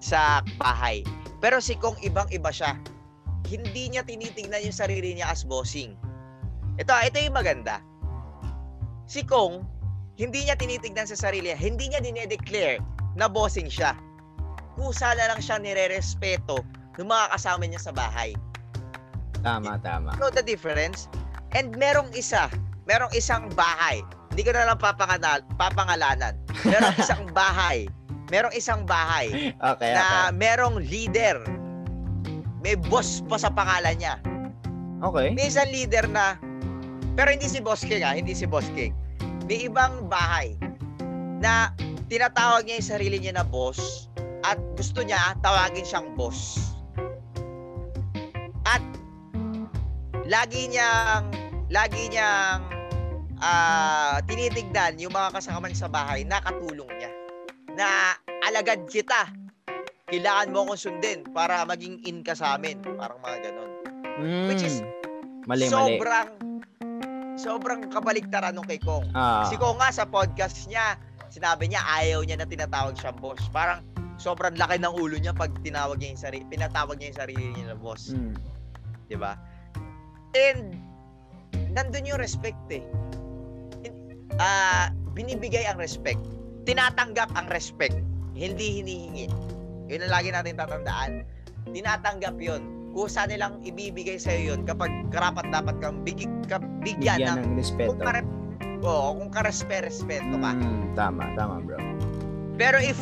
[0.00, 1.04] sa bahay.
[1.38, 2.76] Pero si Kong ibang-iba siya.
[3.48, 5.96] Hindi niya tinitingnan yung sarili niya as bossing.
[6.76, 7.80] Ito, ito yung maganda.
[9.08, 9.64] Si Kong,
[10.20, 11.58] hindi niya tinitingnan sa sarili niya.
[11.60, 12.80] Hindi niya dinedeclare
[13.16, 13.96] na bossing siya.
[14.76, 16.60] Kusa na lang siya nire-respeto
[17.00, 18.36] ng mga kasama niya sa bahay.
[19.40, 20.12] Tama, tama.
[20.20, 21.08] know the difference?
[21.56, 22.52] And merong isa,
[22.84, 24.04] merong isang bahay.
[24.30, 26.38] Hindi ko na lang papanganal, papangalanan.
[26.62, 27.90] Merong isang bahay.
[28.30, 30.38] Merong isang bahay Okay, na okay.
[30.38, 31.42] merong leader.
[32.62, 34.16] May boss pa sa pangalan niya.
[35.02, 35.34] Okay.
[35.34, 36.38] May isang leader na
[37.18, 38.94] pero hindi si Boss King ah, hindi si Boss King.
[39.50, 40.54] May ibang bahay
[41.42, 41.74] na
[42.06, 44.06] tinatawag niya yung sarili niya na boss
[44.46, 46.70] at gusto niya tawagin siyang boss.
[48.62, 48.84] At
[50.30, 51.26] lagi niyang
[51.66, 52.62] lagi niyang
[53.40, 57.19] ah tinitignan yung mga kasama niya sa bahay na katulong niya
[57.80, 58.12] na
[58.44, 59.32] alagad kita.
[60.12, 62.76] Kailangan mo akong sundin para maging in ka sa amin.
[62.84, 63.70] Parang mga ganon.
[64.52, 65.48] Which is Mm.
[65.48, 65.72] mali, mali.
[65.72, 66.28] sobrang
[67.40, 69.08] sobrang kabaliktaran nung kay Kong.
[69.16, 71.00] Ah, Si Kong nga sa podcast niya,
[71.32, 73.40] sinabi niya ayaw niya na tinatawag siyang boss.
[73.48, 73.80] Parang
[74.20, 77.72] sobrang laki ng ulo niya pag tinawag niya yung sarili, pinatawag niya yung sarili niya
[77.72, 78.36] na boss, mm.
[79.08, 79.40] 'di ba?
[80.36, 80.76] And
[81.72, 82.84] nandun yung respect eh.
[84.36, 86.20] Ah, binibigay ang respect.
[86.70, 87.98] Tinatanggap ang respect,
[88.30, 89.26] hindi hinihingi.
[89.90, 91.26] Yun ang lagi natin tatandaan.
[91.74, 92.62] Tinatanggap 'yon.
[92.94, 97.42] Kusa nilang ibibigay sa iyo 'yon kapag karapat dapat kang bigyan, ka, bigyan, Bigyan ng
[97.42, 97.90] ng respeto.
[97.90, 98.22] kung kare
[98.87, 100.50] Oo, kung karespe-respeto ka.
[100.56, 101.76] Mm, tama, tama bro.
[102.54, 102.96] Pero if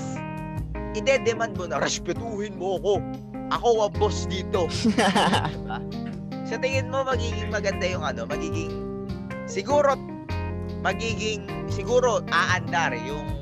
[0.97, 3.05] ide-demand mo na respetuhin mo ako.
[3.53, 4.65] Ako ang boss dito.
[4.73, 5.79] diba?
[6.49, 8.73] Sa tingin mo magiging maganda yung ano, magiging
[9.45, 9.93] siguro
[10.81, 13.38] magiging siguro aandar yung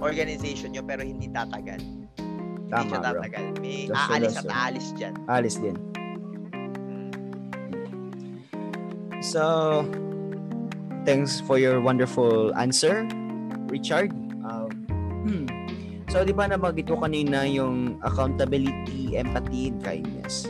[0.00, 1.80] organization nyo pero hindi tatagal.
[1.80, 3.08] hindi tama siya bro.
[3.20, 3.44] tatagal.
[3.60, 5.14] May true, aalis that's at aalis dyan.
[5.28, 5.76] Alis din.
[9.20, 9.84] So,
[11.04, 13.04] thanks for your wonderful answer,
[13.68, 14.16] Richard.
[14.48, 14.72] Um,
[15.28, 15.44] hmm.
[16.08, 20.48] So, di ba nabanggit ko kanina yung accountability, empathy, and kindness?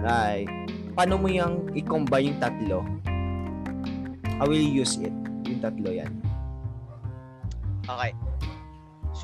[0.00, 0.48] Right.
[0.96, 2.78] Paano mo yung i-combine yung tatlo?
[4.40, 5.14] How will use it?
[5.46, 6.10] Yung tatlo yan.
[7.84, 8.16] Okay.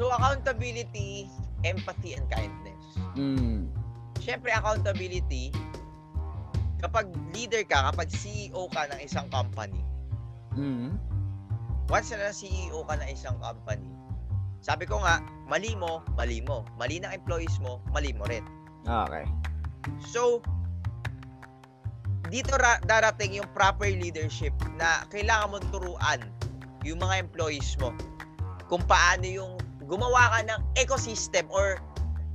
[0.00, 1.28] So, accountability,
[1.60, 2.84] empathy, and kindness.
[3.12, 3.68] Hmm.
[4.16, 5.52] Siyempre, accountability,
[6.80, 9.84] kapag leader ka, kapag CEO ka ng isang company,
[10.56, 10.96] Hmm.
[11.92, 13.92] once na CEO ka ng isang company,
[14.64, 16.64] sabi ko nga, mali mo, mali mo.
[16.80, 18.44] Mali ng employees mo, mali mo rin.
[18.88, 19.28] Okay.
[20.00, 20.40] So,
[22.32, 26.20] dito ra- darating yung proper leadership na kailangan mong turuan
[26.88, 27.92] yung mga employees mo
[28.64, 29.59] kung paano yung
[29.90, 31.82] gumawa ka ng ecosystem or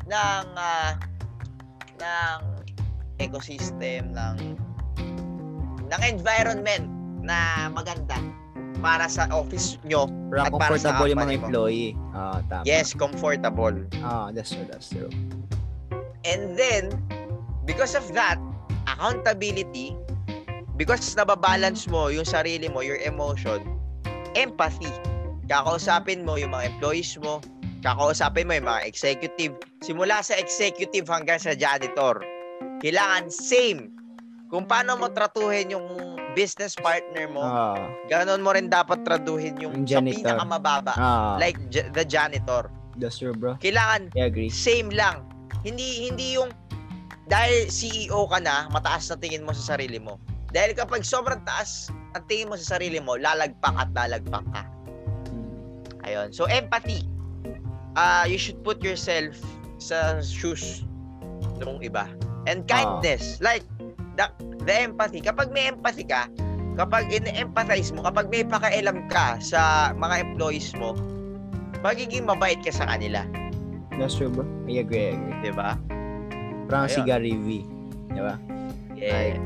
[0.05, 0.99] ng ah,
[1.95, 2.39] ng
[3.23, 4.59] ecosystem ng
[5.87, 6.85] ng environment
[7.23, 8.19] na maganda
[8.83, 10.05] para sa office nyo.
[10.29, 11.47] Para At para sa comfortable yung mga company mo.
[11.47, 11.91] employee.
[12.11, 12.63] Ah, tama.
[12.67, 13.75] Yes, comfortable.
[14.03, 15.09] Ah, that's true, that's true.
[16.27, 16.91] And then,
[17.63, 18.37] because of that,
[18.85, 19.95] accountability,
[20.75, 23.63] because nababalance mo yung sarili mo, your emotion,
[24.35, 24.91] empathy.
[25.45, 27.37] Kakausapin mo yung mga employees mo,
[27.79, 32.17] kakausapin mo yung mga executive, simula sa executive hanggang sa janitor.
[32.81, 33.93] Kailangan same.
[34.47, 35.85] Kung paano mo tratuhin yung
[36.33, 40.33] business partner mo, Ah, ganon mo rin dapat traduhin yung, Yung sa janitor.
[40.33, 40.93] pinakamababa.
[40.93, 42.69] ah, Like j- the janitor.
[42.95, 43.53] that's true, bro.
[43.59, 44.47] Kailangan I agree.
[44.49, 45.25] same lang.
[45.61, 46.49] Hindi hindi yung
[47.25, 50.21] dahil CEO ka na, mataas na tingin mo sa sarili mo.
[50.47, 54.61] Dahil kapag sobrang taas ang tingin mo sa sarili mo, lalagpak at lalagpak ka.
[56.05, 56.29] Ayun.
[56.31, 57.05] So empathy.
[57.95, 59.33] Ah, you should put yourself
[59.81, 60.83] sa shoes
[61.61, 62.07] ng iba.
[62.45, 63.65] And kindness, like
[64.19, 64.29] the,
[64.63, 65.23] the empathy.
[65.23, 66.29] Kapag may empathy ka,
[66.77, 70.93] kapag in-empathize mo, kapag may pakialam ka sa mga employees mo,
[71.81, 73.23] magiging mabait ka sa kanila,
[73.95, 74.43] That's true, bro.
[74.67, 75.35] I agree, I agree.
[75.39, 75.79] 'di ba?
[76.67, 76.99] Parang si.
[77.07, 77.63] Gary V.
[78.11, 78.35] Di ba?
[78.95, 79.39] Yes.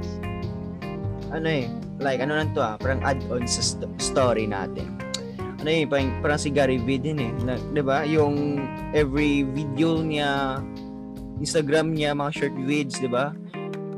[1.30, 1.70] Ano eh,
[2.02, 4.90] like, ano lang to ah, parang add-on sa st- story natin.
[5.60, 7.32] Ano eh, parang, parang si Gary V din eh.
[7.44, 8.08] Na, ba?
[8.08, 8.64] Yung
[8.96, 10.64] every video niya,
[11.44, 13.36] Instagram niya, mga short vids, ba?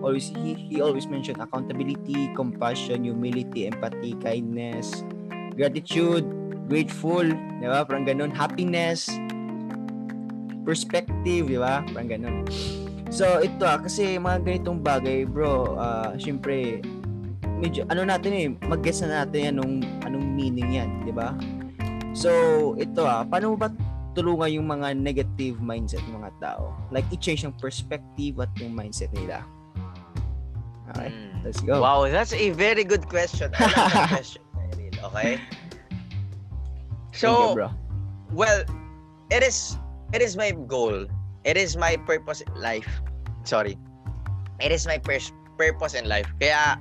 [0.01, 5.05] Always, he, he always mention accountability, compassion, humility, empathy, kindness,
[5.53, 6.25] gratitude,
[6.65, 7.21] grateful,
[7.61, 7.85] di ba?
[7.85, 9.05] Parang ganun, happiness,
[10.65, 11.85] perspective, di ba?
[11.93, 12.37] Parang ganun.
[13.13, 16.81] So, ito ah, kasi mga ganitong bagay, bro, ah, syempre,
[17.61, 21.31] medyo, ano natin eh, mag-guess na natin anong, anong meaning yan, di ba?
[22.11, 22.29] So,
[22.75, 23.69] ito ah, paano mo ba
[24.11, 26.75] tulungan yung mga negative mindset ng mga tao?
[26.91, 29.45] Like, i-change yung perspective at yung mindset nila.
[30.91, 31.39] Okay, Mm.
[31.47, 31.79] let's go.
[31.79, 33.47] Wow, that's a very good question.
[33.55, 34.43] I love that question,
[34.75, 35.07] Cyril.
[35.07, 35.39] Okay?
[35.39, 35.39] Thank
[37.15, 37.71] you, So, bro.
[38.35, 38.67] well,
[39.29, 39.79] it is
[40.11, 41.07] it is my goal.
[41.47, 42.87] It is my purpose in life.
[43.47, 43.79] Sorry.
[44.59, 46.27] It is my pers- purpose in life.
[46.37, 46.75] Kaya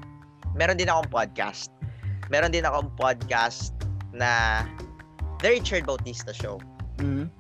[0.55, 1.71] meron din akong podcast.
[2.31, 3.75] Meron din akong podcast
[4.15, 4.63] na
[5.43, 6.59] The Richard Bautista Show.
[7.03, 7.31] Mhm.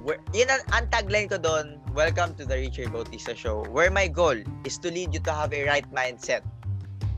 [0.00, 4.08] Where, yun ang, ang tagline ko doon, welcome to the Richard Bautista Show, where my
[4.08, 6.40] goal is to lead you to have a right mindset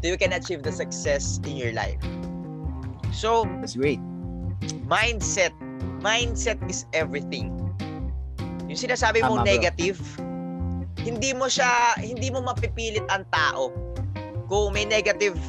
[0.03, 2.03] so you can achieve the success in your life.
[3.15, 4.03] So, That's great.
[4.91, 5.55] mindset,
[6.03, 7.55] mindset is everything.
[8.67, 9.53] Yung sinasabi Tama, mong bro.
[9.55, 10.01] negative,
[11.07, 13.71] hindi mo siya, hindi mo mapipilit ang tao
[14.53, 15.41] kung may negative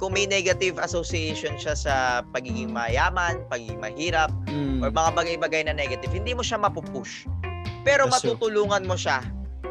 [0.00, 1.94] kung may negative association siya sa
[2.30, 4.78] pagiging mayaman, pagiging mahirap, Mm.
[4.78, 7.26] or mga bagay-bagay na negative, hindi mo siya mapupush.
[7.82, 8.38] Pero That's true.
[8.38, 9.26] matutulungan mo siya,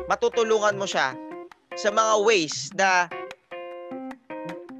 [0.06, 1.16] matutulungan mo siya
[1.80, 3.08] sa mga ways na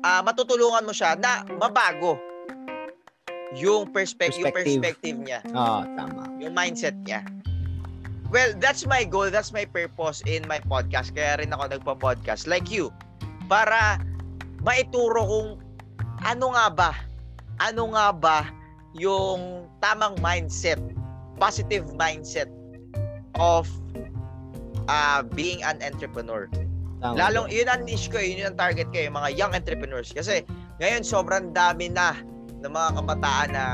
[0.04, 2.20] ah matutulungan mo siya na mabago
[3.56, 4.84] yung perspective, yung Perspective.
[4.84, 6.28] perspective niya, Ah, tama.
[6.38, 7.24] yung mindset niya.
[8.28, 11.16] Well, that's my goal, that's my purpose in my podcast.
[11.16, 12.92] Kaya rin ako nagpa-podcast like you
[13.48, 14.04] para
[14.62, 15.50] maituro kung
[16.24, 16.92] ano nga ba,
[17.64, 18.38] ano nga ba
[18.94, 20.80] yung tamang mindset,
[21.40, 22.52] positive mindset
[23.40, 23.68] of
[24.92, 26.52] uh, being an entrepreneur.
[26.98, 30.10] Tama, Lalong, yun ang niche ko, yun yung target ko, yung mga young entrepreneurs.
[30.10, 30.42] Kasi
[30.82, 32.18] ngayon, sobrang dami na
[32.66, 33.66] ng mga kabataan na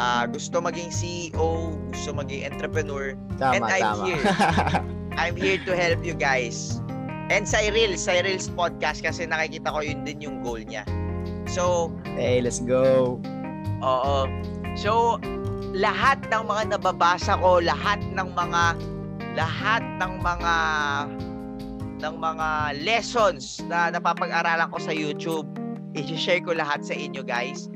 [0.00, 3.12] ah, gusto maging CEO, gusto maging entrepreneur.
[3.36, 4.04] Tama, and I'm tama.
[4.08, 4.24] here.
[5.20, 6.80] I'm here to help you guys.
[7.32, 10.84] And Cyril, Cyril's podcast kasi nakikita ko yun din yung goal niya.
[11.48, 13.16] So, hey, let's go.
[13.80, 14.28] Oo.
[14.76, 15.16] So,
[15.72, 18.62] lahat ng mga nababasa ko, lahat ng mga
[19.34, 20.54] lahat ng mga
[22.04, 22.48] ng mga
[22.84, 25.48] lessons na napapag-aralan ko sa YouTube,
[25.96, 27.72] i-share ko lahat sa inyo guys.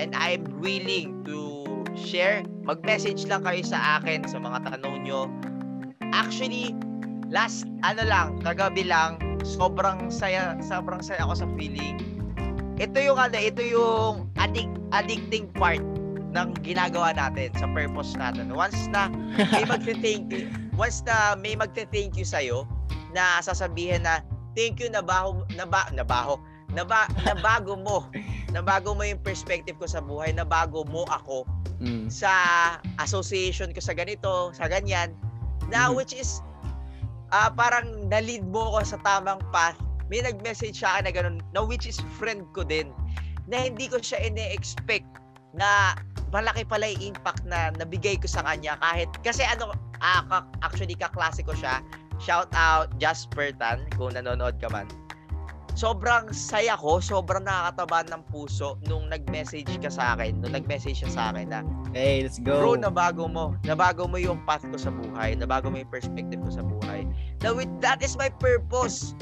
[0.00, 2.44] And I'm willing to share.
[2.64, 5.28] Mag-message lang kayo sa akin sa mga tanong nyo.
[6.12, 6.72] Actually,
[7.28, 11.98] last, ano lang, kagabi lang, sobrang saya, sobrang saya ako sa feeling.
[12.76, 15.80] Ito yung ano, ito yung addic- addicting part
[16.36, 18.52] ng ginagawa natin sa purpose natin.
[18.52, 19.08] Once na
[19.50, 22.68] may magte-thank you, once na may magte-thank you sa'yo,
[23.16, 24.20] na sasabihin na,
[24.52, 26.36] thank you na baho, na ba, na baho,
[26.76, 28.04] na, ba, na bago mo,
[28.52, 32.08] na bago mo yung perspective ko sa buhay, na bago mo ako Mm.
[32.08, 32.32] sa
[33.04, 35.12] association ko sa ganito, sa ganyan,
[35.68, 36.00] na Mhm.
[36.00, 36.40] which is
[37.34, 39.78] ah parang na-lead mo ko sa tamang path.
[40.06, 42.94] May nag-message siya na ganun, na which is friend ko din,
[43.50, 45.06] na hindi ko siya ine-expect
[45.56, 45.98] na
[46.34, 51.40] malaki pala yung impact na nabigay ko sa kanya kahit kasi ano ka- actually kaklase
[51.40, 51.80] ko siya
[52.18, 54.84] shout out Jasper Tan kung nanonood ka man
[55.76, 61.10] sobrang saya ko sobrang nakakataba ng puso nung nag-message ka sa akin nung nag-message siya
[61.12, 61.60] sa akin na
[61.96, 62.60] Hey, let's go.
[62.60, 63.56] Bro, nabago mo.
[63.64, 65.32] Nabago mo yung path ko sa buhay.
[65.32, 67.08] Nabago mo yung perspective ko sa buhay.
[67.40, 69.16] Na with that is my purpose.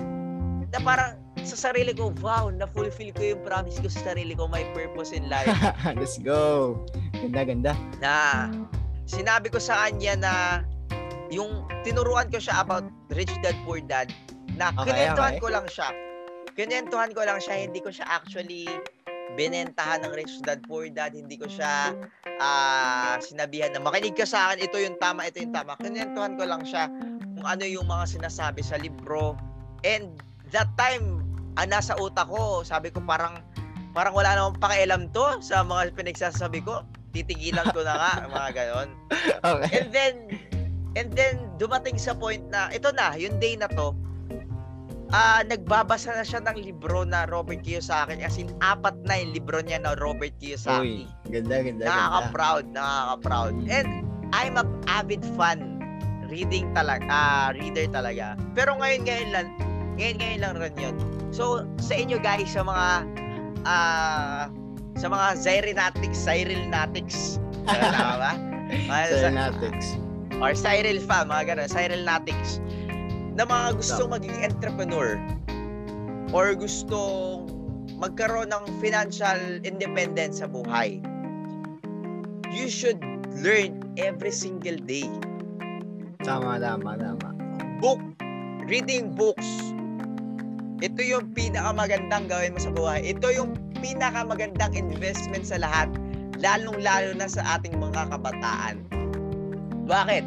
[0.74, 1.14] Na parang
[1.46, 5.30] sa sarili ko, wow, na-fulfill ko yung promise ko sa sarili ko, my purpose in
[5.30, 5.46] life.
[5.98, 6.82] let's go.
[7.14, 7.72] Ganda, ganda.
[8.02, 8.50] na
[9.06, 10.32] sinabi ko sa kanya na
[11.30, 14.10] yung tinuruan ko siya about Rich Dad Poor Dad
[14.58, 15.42] na Okay, kinentuhan okay.
[15.42, 15.94] ko lang siya.
[16.54, 18.70] Kinentuhan ko lang siya, hindi ko siya actually
[19.34, 21.90] binentahan ng Rich Dad Poor Dad, hindi ko siya
[22.38, 25.74] ah, sinabihan na makinig ka sa akin, ito yung tama, ito yung tama.
[25.82, 26.86] Kinentuhan ko lang siya
[27.34, 29.34] kung ano yung mga sinasabi sa libro.
[29.82, 30.14] And
[30.54, 31.26] that time,
[31.58, 33.42] ah, nasa utak ko, sabi ko parang
[33.94, 36.86] parang wala namang pakialam to sa mga pinagsasabi ko.
[37.14, 38.88] Titigilan ko na nga, mga ganon.
[39.42, 39.68] Okay.
[39.70, 40.14] And then,
[40.98, 43.94] and then, dumating sa point na, ito na, yung day na to,
[45.12, 48.22] ah nagbabasa na siya ng libro na Robert Kiyosaki.
[48.24, 51.04] As in, apat na yung libro niya na Robert Kiyosaki.
[51.04, 51.92] Uy, ganda, ganda, ganda.
[51.92, 53.54] Nakaka-proud, nakaka-proud.
[53.68, 55.76] And I'm a avid fan.
[56.32, 58.34] Reading talaga, ah, reader talaga.
[58.56, 59.46] Pero ngayon, ngayon lang,
[60.00, 60.96] ngayon, ngayon lang rin yun.
[61.30, 62.88] So, sa inyo guys, sa mga,
[63.68, 64.48] ah,
[64.98, 67.38] sa mga Zyrenatics, Cyrilnatics,
[67.68, 68.32] tama ba?
[69.12, 69.94] Cynatics.
[70.42, 72.58] or Cyril fan, mga ganun, Cyril Natics,
[73.34, 75.18] na mga gustong maging entrepreneur
[76.30, 77.50] or gustong
[77.98, 81.02] magkaroon ng financial independence sa buhay,
[82.54, 82.98] you should
[83.42, 85.06] learn every single day.
[86.22, 87.28] Tama, tama, tama.
[87.82, 88.00] Book,
[88.70, 89.46] reading books.
[90.82, 93.02] Ito yung pinakamagandang gawin mo sa buhay.
[93.02, 95.90] Ito yung pinakamagandang investment sa lahat,
[96.40, 98.80] lalong-lalo na sa ating mga kabataan.
[99.84, 100.24] Bakit?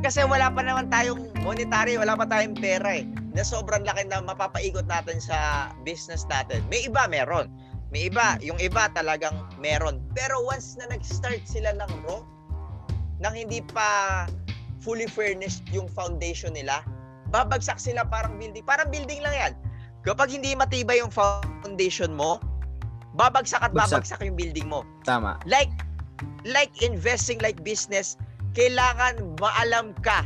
[0.00, 3.04] Kasi wala pa naman tayong monetary, wala pa tayong pera eh.
[3.32, 6.60] Na sobrang laki na mapapaigot natin sa business natin.
[6.68, 7.48] May iba meron.
[7.90, 9.98] May iba, yung iba talagang meron.
[10.14, 12.22] Pero once na nag-start sila ng raw,
[13.18, 14.24] nang hindi pa
[14.80, 16.80] fully furnished yung foundation nila,
[17.34, 18.62] babagsak sila parang building.
[18.62, 19.52] Parang building lang yan.
[20.06, 22.38] Kapag hindi matibay yung foundation mo,
[23.14, 24.06] babagsak at Bagsak.
[24.06, 25.34] babagsak yung building mo Tama.
[25.42, 25.70] like
[26.46, 28.14] like investing like business
[28.54, 30.22] kailangan maalam ka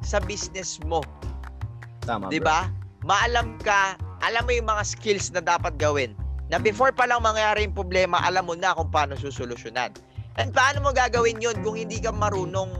[0.00, 1.00] sa business mo
[2.02, 2.68] Tama, 'di ba
[3.02, 6.16] maalam ka alam mo yung mga skills na dapat gawin
[6.48, 9.90] na before pa lang mangyari yung problema alam mo na kung paano susolusyonan
[10.38, 12.70] and paano mo gagawin yun kung hindi ka marunong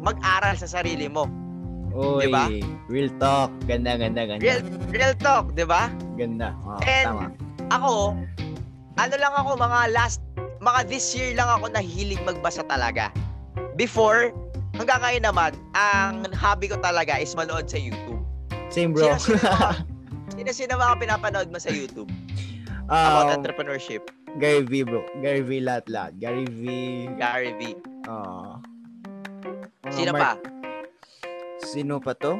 [0.00, 1.26] mag-aral sa sarili mo
[1.96, 2.44] Uy, Diba?
[2.92, 3.48] real talk.
[3.64, 4.44] Ganda, ganda, ganda.
[4.44, 4.60] real
[4.92, 5.88] real talk 'di ba
[6.20, 6.52] Ganda.
[6.68, 7.26] Oh, And- tama.
[7.72, 7.92] ako,
[8.96, 10.20] ano lang ako, mga last,
[10.60, 13.12] mga this year lang ako nahilig magbasa talaga.
[13.76, 14.32] Before,
[14.76, 18.20] hanggang ngayon naman, ang hobby ko talaga is manood sa YouTube.
[18.68, 19.16] Same, bro.
[20.32, 22.10] Sino-sino mga, pinapanood mo sa YouTube
[22.86, 24.06] about um, entrepreneurship?
[24.36, 25.02] Gary V, bro.
[25.24, 26.12] Gary V, lahat, lahat.
[26.20, 26.62] Gary V.
[27.16, 27.60] Gary V.
[29.86, 30.32] Mga Sino Mark- pa?
[31.64, 32.36] Sino pa to?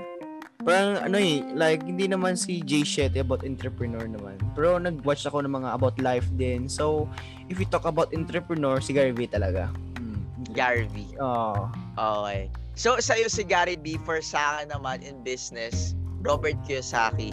[0.67, 4.35] Parang ano eh, like hindi naman si Jay Shetty about entrepreneur naman.
[4.53, 6.67] Pero nag-watch ako ng mga about life din.
[6.67, 7.07] So,
[7.47, 9.71] if we talk about entrepreneur, si Gary V talaga.
[9.97, 10.19] Hmm.
[10.53, 11.15] Gary V.
[11.23, 12.53] Oh, Okay.
[12.77, 17.33] So, sa'yo si Gary V, for sa akin naman in business, Robert Kiyosaki.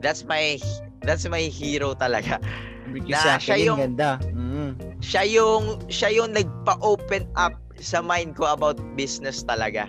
[0.00, 0.56] That's my
[1.04, 2.40] that's my hero talaga.
[2.88, 4.16] Ricky Na siya yung- ganda.
[4.32, 4.74] Mm.
[5.04, 9.86] siya yung siya yung nagpa-open up sa mind ko about business talaga.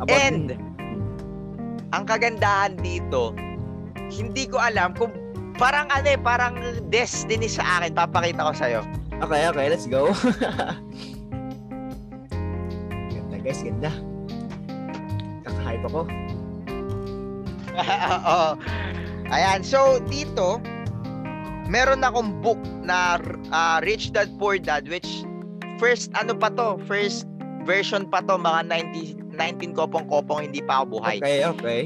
[0.00, 0.56] About And
[1.92, 3.36] ang kagandahan dito,
[4.08, 5.12] hindi ko alam kung
[5.60, 6.56] parang ano eh, parang
[6.88, 7.92] destiny sa akin.
[7.92, 8.80] Papakita ko sa'yo.
[9.22, 10.10] Okay, okay, let's go.
[13.42, 13.90] guys, ganda.
[15.42, 16.02] Kakahype ako.
[18.16, 18.40] Oo.
[19.32, 20.62] Ayan, so dito,
[21.66, 23.18] meron akong book na
[23.50, 25.24] uh, Rich Dad Poor Dad which
[25.80, 27.26] first ano pa to, first
[27.64, 31.16] version pa to mga 90 19 kopong-kopong hindi pa ako buhay.
[31.18, 31.82] Okay, okay.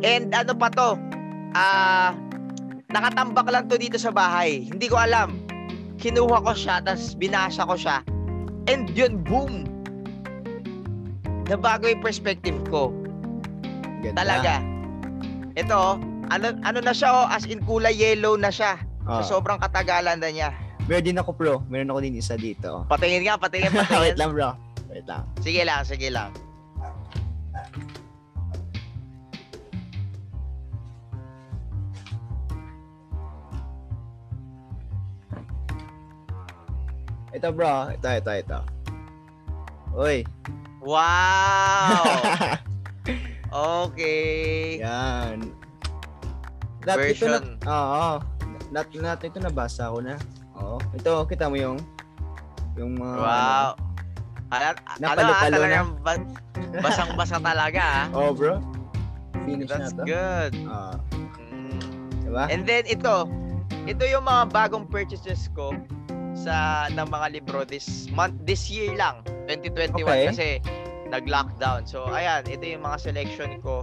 [0.00, 0.96] And ano pa to?
[1.52, 2.10] Ah uh,
[2.88, 4.64] nakatambak lang to dito sa bahay.
[4.64, 5.44] Hindi ko alam.
[6.00, 8.00] Kinuha ko siya tapos binasa ko siya.
[8.68, 9.77] And yun, boom!
[11.48, 12.92] Nabago yung perspective ko.
[14.04, 14.20] Ganda.
[14.20, 14.60] Talaga.
[15.56, 15.96] Ito,
[16.28, 18.76] ano ano na siya oh, as in kulay yellow na siya.
[19.08, 19.24] Oh.
[19.24, 20.52] So, sobrang katagalan na niya.
[20.84, 21.54] Meron din ako bro.
[21.72, 22.84] Meron ako din isa dito.
[22.86, 24.16] Patingin nga, patingin, Wait patingin.
[24.20, 24.50] lang bro.
[24.92, 25.24] Wait lang.
[25.40, 26.30] sige lang, sige lang.
[37.32, 37.92] Ito bro.
[37.92, 38.58] Ito, ito, ito.
[39.94, 40.24] Uy.
[40.88, 42.16] Wow!
[43.84, 44.80] okay.
[44.80, 45.52] Yan.
[46.82, 47.44] Lahat ito na, Version.
[47.60, 48.06] oo.
[48.72, 50.16] Lahat, lahat ito nabasa ko na.
[50.56, 50.80] Oo.
[50.96, 51.76] Ito, kita mo yung
[52.74, 53.68] yung mga Wow.
[54.48, 55.80] Ano, ano, Napalo-palo ah, na.
[56.00, 56.28] ba-
[56.80, 58.04] basang-basa talaga ah.
[58.16, 58.56] Oh, bro.
[59.44, 60.02] Finish That's na to.
[60.08, 60.52] good.
[60.64, 60.96] Ah,
[61.44, 62.24] Mm.
[62.24, 62.44] diba?
[62.48, 63.28] And then ito,
[63.84, 65.76] ito yung mga bagong purchases ko
[66.38, 66.54] sa
[66.88, 69.20] ng mga libro this month this year lang
[69.50, 70.24] 2021 Okay.
[70.28, 70.48] kasi
[71.08, 71.82] nag-lockdown.
[71.82, 73.80] So ayan, ito yung mga selection ko.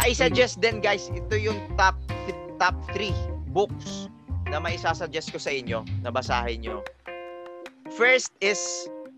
[0.00, 1.94] I suggest din guys, ito yung top
[2.24, 3.12] th- top 3
[3.50, 4.08] books
[4.46, 6.80] na maisasuggest ko sa inyo na basahin nyo.
[7.92, 8.58] First is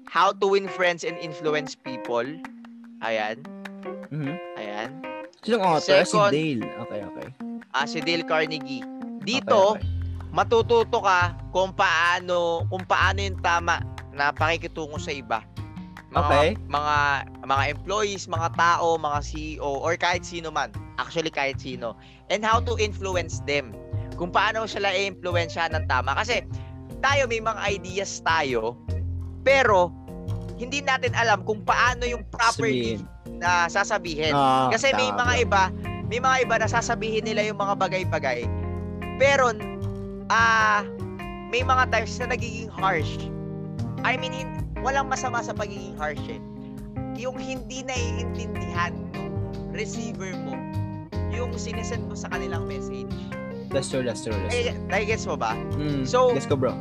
[0.06, 2.24] How to Win Friends and Influence People.
[2.98, 3.44] Ayan,
[4.10, 4.34] Mhm.
[4.56, 4.90] ayan.
[5.40, 6.02] Sinong author?
[6.02, 6.64] Second- si Dale.
[6.82, 7.28] Okay, okay.
[7.70, 8.82] Ah, si Dale Carnegie.
[8.82, 9.84] Okay, Dito, okay.
[10.38, 13.82] Matututo ka kung paano kung paano yung tama
[14.14, 15.42] na pakikitungo sa iba.
[16.08, 16.48] Mga Okay.
[16.70, 16.96] mga
[17.44, 20.70] mga employees, mga tao, mga CEO or kahit sino man.
[20.96, 21.98] Actually kahit sino.
[22.30, 23.74] And how to influence them.
[24.14, 26.46] Kung paano sila i-influensya ng tama kasi
[27.02, 28.78] tayo may mga ideas tayo
[29.42, 29.90] pero
[30.58, 33.38] hindi natin alam kung paano yung properly Sabihin.
[33.38, 34.34] na sasabihin.
[34.34, 35.62] Ah, Kasi may tama, mga iba,
[36.10, 38.42] may mga iba na sasabihin nila yung mga bagay-bagay.
[39.22, 39.54] Pero
[40.28, 40.84] ah
[41.48, 43.28] may mga times na nagiging harsh.
[44.02, 46.40] I mean, hin- walang masama sa pagiging harsh eh.
[47.16, 49.28] Yung hindi naiintindihan ng
[49.72, 50.54] receiver mo,
[51.28, 53.10] yung sinesend mo sa kanilang message.
[53.68, 54.36] That's true, that's true.
[54.38, 54.70] That's true.
[54.70, 55.56] Eh, nagigets mo ba?
[55.74, 56.72] Mm, so- let's go, bro.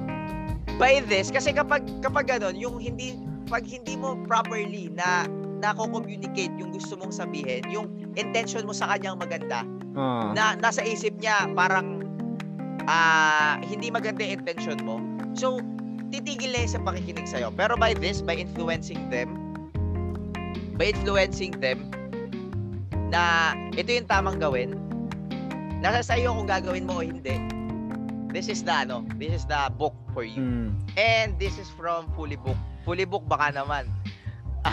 [0.77, 3.17] by this kasi kapag kapag ganun yung hindi
[3.49, 5.25] pag hindi mo properly na
[5.57, 9.65] nako-communicate yung gusto mong sabihin, yung intention mo sa kanyang maganda,
[9.97, 12.05] Ah, na nasa isip niya parang
[12.85, 15.01] ah hindi maganda yung intention mo.
[15.33, 15.57] So,
[16.13, 17.49] titigil na sa pakikinig sa'yo.
[17.51, 19.33] Pero by this, by influencing them,
[20.77, 21.89] by influencing them,
[23.09, 24.75] na ito yung tamang gawin,
[25.79, 27.35] nasa sa'yo kung gagawin mo o hindi.
[28.29, 30.37] This is the ano, this is the book for you.
[30.37, 30.69] mm,
[30.99, 32.59] And this is from Fully Book.
[32.83, 33.87] Fully Book baka naman.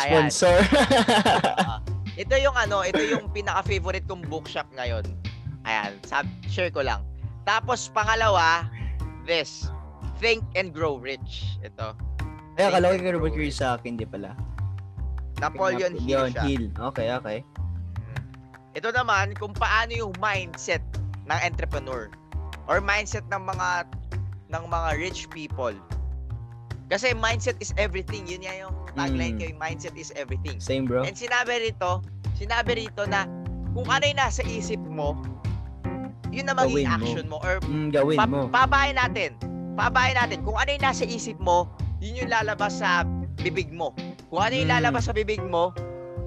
[0.00, 0.30] Ayan.
[0.30, 0.56] sponsor.
[1.60, 1.82] Ah,
[2.16, 5.02] ito yung ano, ito yung pinaka-favorite kong bookshop ngayon.
[5.66, 7.02] Ayan, sab share ko lang.
[7.44, 8.68] Tapos pangalawa,
[9.24, 9.68] this.
[10.20, 11.56] Think and Grow Rich.
[11.64, 11.96] Ito.
[12.60, 14.36] Ay, akala ko yung Robert Curry sa akin, di pala.
[15.40, 16.42] Napoleon Hill siya.
[16.44, 16.68] Hill.
[16.92, 17.38] Okay, okay.
[18.76, 20.84] Ito naman kung paano yung mindset
[21.24, 22.12] ng entrepreneur
[22.68, 23.88] or mindset ng mga
[24.52, 25.72] ng mga rich people.
[26.90, 28.26] Kasi mindset is everything.
[28.26, 29.54] Yun yan yung tagline Mm.
[29.54, 30.58] ko, mindset is everything.
[30.58, 31.06] Same, bro.
[31.06, 32.02] And sinabi rito,
[32.36, 33.24] sinabi rito na
[33.72, 35.14] kung ano yung nasa isip mo,
[36.30, 36.96] yun na magiging Gawin mo.
[36.96, 37.36] action mo.
[37.38, 38.40] Or Mm, gawin pa- mo.
[38.48, 39.30] pabayin natin.
[39.72, 40.38] Pabayin natin.
[40.42, 41.66] Kung ano yung nasa isip mo,
[41.98, 43.02] yun yung lalabas sa
[43.36, 43.92] bibig mo.
[44.28, 44.76] Kung ano yung Mm.
[44.78, 45.74] lalabas sa bibig mo,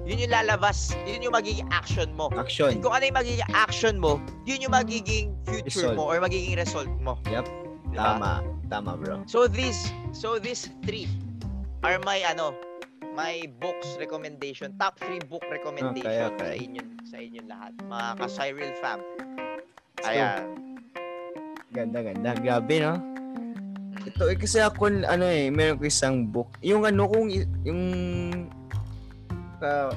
[0.04, 2.28] yun yung lalabas, yun yung magiging action mo.
[2.30, 2.76] Action.
[2.78, 5.96] Kung ano yung magiging action mo, yun yung magiging future Result.
[5.96, 7.16] mo or magiging result mo.
[7.26, 7.48] Yep.
[7.86, 7.96] Diba?
[7.96, 8.32] Tama.
[8.66, 9.22] Tama, bro.
[9.24, 9.78] So these,
[10.10, 11.08] so these three
[11.80, 12.52] are my ano,
[13.14, 16.50] my books recommendation, top three book recommendation Okay, okay.
[16.50, 18.98] sa inyo sa inyo lahat, mga ka-Cyril fam.
[20.04, 20.44] Ayan.
[21.74, 22.30] Ganda, ganda.
[22.38, 22.94] Grabe, no?
[24.04, 26.54] Ito, eh, kasi ako, ano eh, meron ko isang book.
[26.60, 27.32] Yung ano, kung,
[27.64, 27.82] yung,
[29.58, 29.90] ka,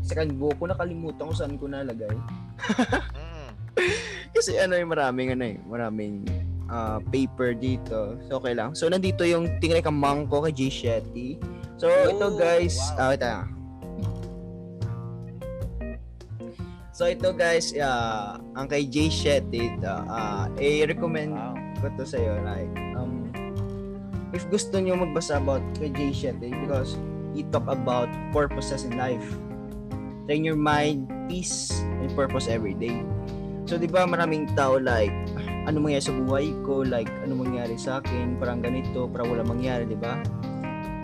[0.00, 2.16] second book ko, nakalimutan ko saan ko nalagay.
[3.12, 3.50] Mm.
[4.34, 6.24] Kasi ano yung maraming, ano eh, maraming
[6.72, 8.16] ah, paper dito.
[8.26, 8.72] So, okay lang.
[8.72, 11.36] So, nandito yung Tingnan ka Mangko kay Jay Shetty.
[11.76, 13.10] So, ito Oh, guys, wow.
[13.10, 13.40] ah, ito na.
[16.94, 21.58] So, ito guys, ah, ang kay Jay Shetty, ito, ah, i-recommend Wow.
[21.82, 23.34] ko to sa'yo, like, um,
[24.30, 26.94] if gusto nyo magbasa about kay Jay Shetty, because
[27.34, 29.26] he talk about purposes in life.
[30.30, 33.02] Train your mind, peace, and purpose every day.
[33.66, 35.10] So, di ba maraming tao like,
[35.66, 39.82] ano mangyari sa buhay ko, like ano mangyari sa akin, parang ganito, parang wala mangyari,
[39.82, 40.22] di ba?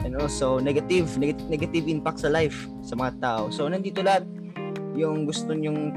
[0.07, 3.51] And also, negative, negative, negative impact sa life sa mga tao.
[3.51, 4.22] So, nandito lahat
[5.01, 5.97] yung gusto nyong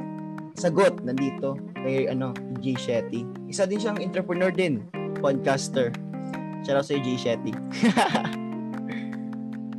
[0.55, 2.31] sagot nandito kay ano,
[2.63, 3.27] Jay Shetty.
[3.49, 4.87] Isa din siyang entrepreneur din,
[5.19, 5.91] podcaster.
[6.63, 7.51] Shout out sa Jay Shetty.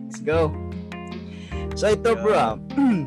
[0.04, 0.52] Let's go.
[1.74, 2.54] So ito bro, ah.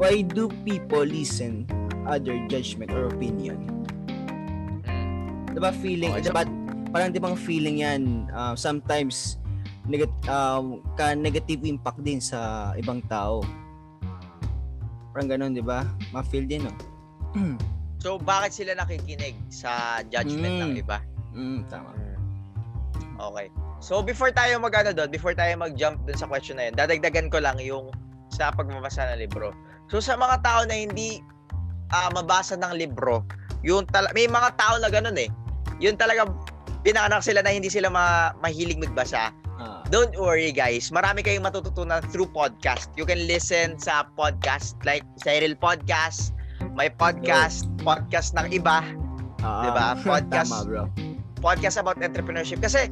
[0.00, 1.64] why do people listen
[2.04, 3.64] other judgment or opinion?
[5.56, 6.44] Diba feeling, Okay, so- diba,
[6.92, 9.40] parang di bang feeling yan, uh, sometimes
[9.88, 13.40] negat, um, ka negative impact din sa ibang tao.
[15.16, 15.80] Parang ganun, di ba?
[16.12, 16.72] Ma-feel din, no?
[17.96, 20.82] So, bakit sila nakikinig sa judgment ng Mm.
[20.84, 21.00] iba?
[21.32, 21.90] mm, tama.
[23.18, 23.48] Okay.
[23.80, 27.40] So, before tayo mag-ano doon, before tayo mag-jump dun sa question na yun, dadagdagan ko
[27.40, 27.88] lang yung
[28.28, 29.56] sa pagmamasa ng libro.
[29.88, 31.24] So, sa mga tao na hindi
[31.88, 33.24] ah, mabasa ng libro,
[33.62, 35.32] yung tala- may mga tao na ganun eh.
[35.78, 36.28] Yun talaga,
[36.84, 39.32] pinanganak sila na hindi sila ma- mahilig magbasa.
[39.86, 42.90] Don't worry guys, marami kayong matututunan through podcast.
[42.98, 46.34] You can listen sa podcast like Cyril Podcast,
[46.74, 48.82] my podcast, podcast ng iba,
[49.46, 49.86] ah, Diba?
[50.10, 50.50] Podcast.
[50.50, 50.84] Tama, bro.
[51.38, 52.58] podcast about entrepreneurship.
[52.58, 52.90] Kasi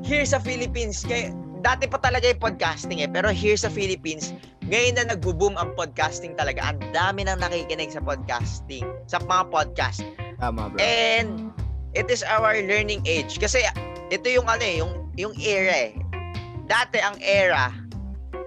[0.00, 4.32] here sa Philippines, kay, dati pa talaga yung podcasting eh, pero here sa Philippines,
[4.72, 6.64] ngayon na nagbo-boom ang podcasting talaga.
[6.64, 10.00] Ang dami nang nakikinig sa podcasting, sa mga podcast.
[10.40, 10.80] Tama, bro.
[10.80, 11.52] And
[11.92, 13.36] it is our learning age.
[13.36, 13.68] Kasi
[14.08, 16.05] ito yung ano eh, yung, yung era eh.
[16.66, 17.70] Dati ang era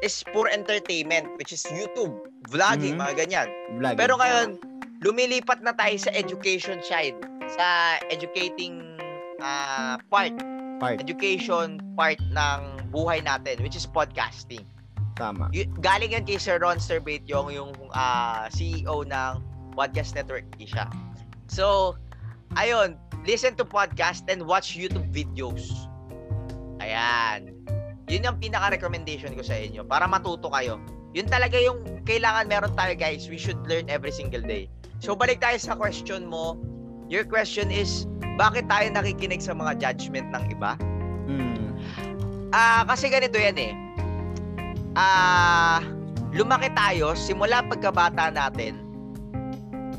[0.03, 2.15] is pure entertainment, which is YouTube,
[2.51, 3.03] vlogging, Mhm.
[3.03, 3.47] mga ganyan.
[3.79, 3.99] Vlogging.
[3.99, 4.47] Pero ngayon,
[4.99, 7.15] lumilipat na tayo sa education side,
[7.55, 8.83] sa educating
[9.39, 10.35] ah, part,
[10.83, 10.99] Part.
[10.99, 12.59] education part ng
[12.91, 14.67] buhay natin, which is podcasting.
[15.15, 15.47] Tama.
[15.51, 19.33] Y- galing yan kay Sir Ron Serbate, yung, yung ah, CEO ng
[19.71, 20.91] Podcast Network Asia.
[21.47, 21.95] So,
[22.55, 25.71] ayun, listen to podcast and watch YouTube videos.
[26.83, 27.58] Ayan.
[28.09, 30.81] Yun yung pinaka-recommendation ko sa inyo para matuto kayo.
[31.13, 33.29] Yun talaga yung kailangan meron tayo guys.
[33.29, 34.65] We should learn every single day.
[34.97, 36.57] So balik tayo sa question mo.
[37.09, 40.73] Your question is, bakit tayo nakikinig sa mga judgment ng iba?
[41.29, 41.69] Mm.
[42.49, 43.73] Ah, kasi ganito yan eh.
[44.97, 45.81] Ah,
[46.33, 48.77] lumaki tayo simula pagkabata natin.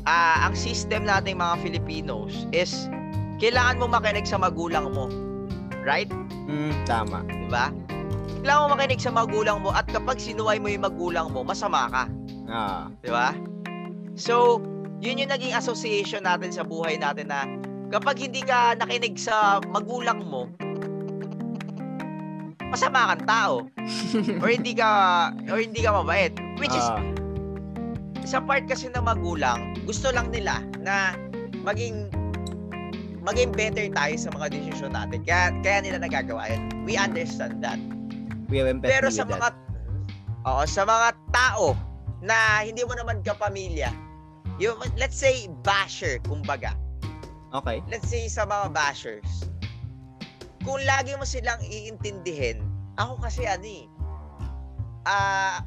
[0.03, 2.91] Ah, ang system nating mga Filipinos is
[3.39, 5.07] kailangan mo makinig sa magulang mo.
[5.83, 6.11] Right?
[6.47, 7.25] Mm, tama.
[7.25, 7.73] 'Di ba?
[8.41, 12.03] Kailangan mo makinig sa magulang mo at kapag sinuway mo yung magulang mo, masama ka.
[12.49, 13.31] Ah, 'di ba?
[14.17, 14.59] So,
[14.99, 17.47] yun yung naging association natin sa buhay natin na
[17.93, 20.49] kapag hindi ka nakinig sa magulang mo,
[22.71, 23.55] masama kang tao
[24.41, 24.89] or hindi ka
[25.51, 26.33] or hindi ka mabait.
[26.57, 27.03] Which is ah,
[28.25, 31.13] sa part kasi ng magulang, gusto lang nila na
[31.61, 32.09] maging
[33.21, 35.21] maging better tayo sa mga desisyon natin.
[35.25, 36.61] Kaya kaya nila nagagawa yun.
[36.85, 37.77] We understand that.
[38.51, 39.55] We have empathy Pero sa mga
[40.41, 41.77] Oo, sa mga tao
[42.21, 43.93] na hindi mo naman kapamilya,
[44.57, 46.73] yung let's say basher kumbaga.
[47.53, 47.83] Okay.
[47.91, 49.51] Let's say sa mga bashers.
[50.65, 52.61] Kung lagi mo silang iintindihin,
[52.97, 53.85] ako kasi ano eh,
[55.05, 55.61] ah,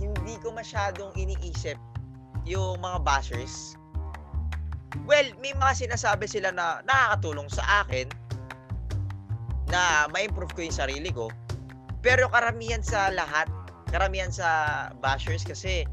[0.00, 1.76] hindi ko masyadong iniisip
[2.48, 3.76] yung mga bashers.
[5.04, 8.06] Well, may mga sinasabi sila na nakakatulong sa akin
[9.68, 11.28] na ma-improve ko yung sarili ko.
[12.00, 13.48] Pero karamihan sa lahat,
[13.92, 14.48] karamihan sa
[15.04, 15.84] bashers kasi,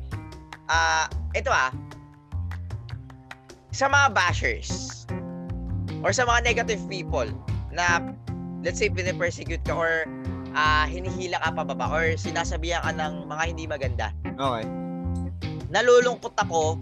[0.72, 1.72] ah, ito ah,
[3.76, 5.06] sa mga bashers
[6.02, 7.28] or sa mga negative people
[7.70, 8.02] na
[8.66, 10.08] let's say pinipersecute ka or
[10.56, 14.08] ah, hinihila ka pababa or sinasabihan ka ng mga hindi maganda.
[14.40, 14.66] Okay.
[15.68, 16.80] Nalulungkot ako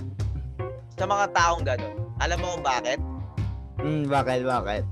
[0.95, 1.95] sa mga taong gano'n.
[2.21, 2.99] Alam mo kung bakit?
[3.81, 4.83] Mm, bakit, bakit?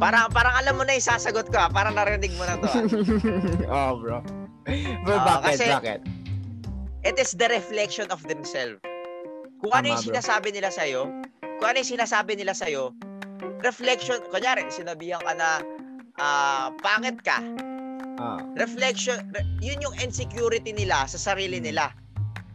[0.00, 1.68] Parang, parang alam mo na yung sasagot ko ah.
[1.68, 2.82] Parang narinig mo na to ah.
[3.76, 4.18] oh, bro.
[5.04, 6.00] Bro, Ah, bakit, kasi- bakit?
[7.00, 8.80] It is the reflection of themselves.
[9.60, 10.08] Kung ano Tama, yung bro.
[10.10, 11.04] sinasabi nila sa'yo,
[11.60, 12.96] kung ano yung sinasabi nila sa'yo,
[13.60, 15.48] reflection, kunyari, sinabihan ka na,
[16.16, 17.40] ah, pangit ka,
[18.16, 21.88] Ah, reflection, re- yun yung insecurity nila sa sarili nila.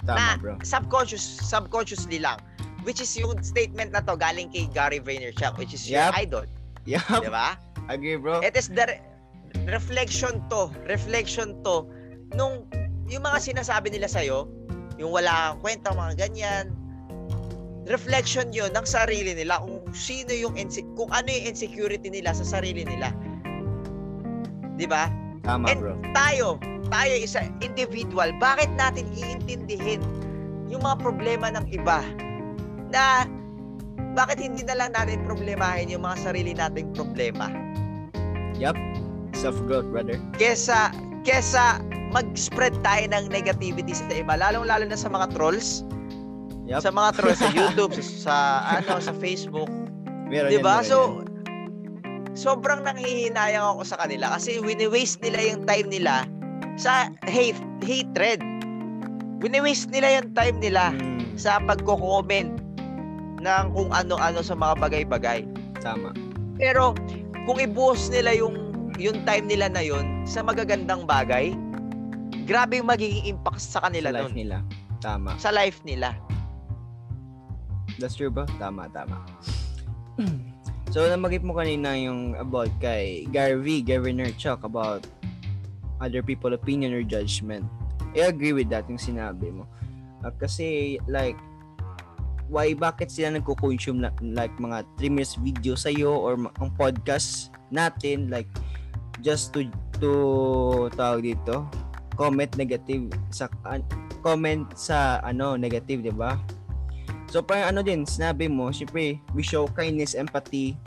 [0.01, 0.53] tama, Na- bro.
[0.61, 2.37] Subconscious, subconsciously lang.
[2.85, 6.13] Which is yung statement na to galing kay Gary Vaynerchuk, which is your Yup.
[6.15, 6.45] idol.
[6.85, 7.25] Yup.
[7.25, 7.57] Di ba?
[7.89, 8.41] Agree, bro.
[8.41, 9.01] It is the re-
[9.69, 11.85] reflection to, reflection to,
[12.33, 12.65] nung
[13.05, 14.49] yung mga sinasabi nila sa'yo,
[14.97, 16.65] yung wala kang kwenta, mga ganyan,
[17.85, 22.41] reflection yun ng sarili nila kung sino yung inse- kung ano yung insecurity nila sa
[22.57, 23.13] sarili nila.
[24.75, 25.05] 'Di ba?
[25.45, 25.93] Tama, and- bro.
[26.17, 26.57] Tayo,
[26.89, 30.01] tayo isa individual, bakit natin iintindihin
[30.65, 32.01] yung mga problema ng iba
[32.89, 33.29] na
[34.15, 37.51] bakit hindi na lang natin problemahin yung mga sarili nating problema?
[38.55, 38.79] Yup.
[39.35, 40.15] Self-growth, brother.
[40.39, 40.95] Kesa,
[41.27, 41.83] kesa
[42.15, 45.83] mag-spread tayo ng negativity sa iba, lalong-lalo na sa mga trolls.
[46.63, 46.79] Yup.
[46.79, 48.35] Sa mga trolls sa YouTube, sa, sa
[48.79, 49.67] ano, sa Facebook.
[50.31, 50.79] Meron 'Di yan, ba?
[50.81, 52.33] So, yan.
[52.33, 56.25] sobrang nanghihinayang ako sa kanila kasi wini-waste nila yung time nila
[56.79, 58.39] sa hate, hatred.
[59.43, 62.64] Wini-waste nila yung time nila Mm, sa pagko-comment
[63.45, 65.45] ng kung ano-ano sa mga bagay-bagay.
[65.77, 66.09] tama.
[66.57, 66.97] Pero
[67.45, 68.57] kung ibuhos nila yung
[68.97, 71.53] yung time nila na yon sa magagandang bagay,
[72.47, 74.35] grabe yung magiging impact sa kanila Sa life nun.
[74.35, 74.57] nila.
[74.97, 75.29] Tama.
[75.37, 76.15] Sa life nila.
[77.99, 78.47] That's true ba?
[78.57, 79.19] Tama, tama.
[80.91, 85.03] so, namagip mo kanina yung about kay Gary V, Gary Vaynerchuk about
[85.99, 87.63] other people opinion or judgment.
[88.15, 89.67] I agree with that yung sinabi mo.
[90.23, 91.35] Ah, kasi, like,
[92.47, 97.49] why, bakit sila nagko-consume na, like mga 3 minutes video sa'yo or ma- ang podcast
[97.73, 98.49] natin, like,
[99.25, 99.65] just to,
[99.97, 100.11] to,
[100.93, 101.65] tawag dito,
[102.13, 103.85] comment negative sa, an-
[104.21, 106.37] comment sa, ano, negative, di ba?
[107.29, 110.77] So parang ano din, sinabi mo, syempre, we show kindness, empathy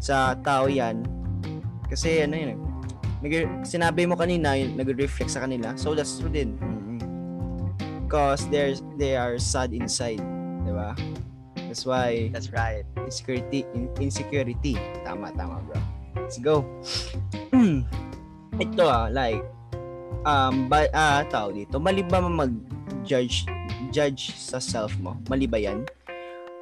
[0.00, 1.04] sa tao yan.
[1.86, 2.58] Kasi ano yun,
[3.20, 5.76] nag- sinabi mo kanina, nag-reflect sa kanila.
[5.76, 6.56] So that's true din.
[8.04, 10.33] Because they're, they are sad inside.
[10.74, 10.90] Di ba?
[11.70, 12.82] That's why That's right.
[13.06, 14.74] insecurity, in- insecurity.
[15.06, 15.78] Tama, tama bro.
[16.18, 16.66] Let's go.
[18.64, 19.38] Ito ah, like,
[20.26, 23.46] um, ba, ah, tao dito, mali ba mag-judge
[23.94, 25.14] judge sa self mo?
[25.30, 25.86] Mali ba yan?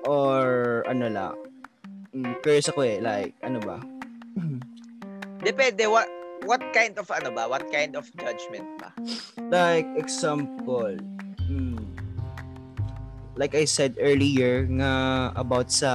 [0.04, 1.36] Or ano lang?
[2.12, 3.80] Mm, curious ako eh, like, ano ba?
[5.48, 6.08] Depende what
[6.44, 7.48] what kind of ano ba?
[7.48, 8.92] What kind of judgment ba?
[9.48, 11.00] like, example,
[11.48, 11.81] mm,
[13.36, 14.92] like I said earlier nga
[15.36, 15.92] about sa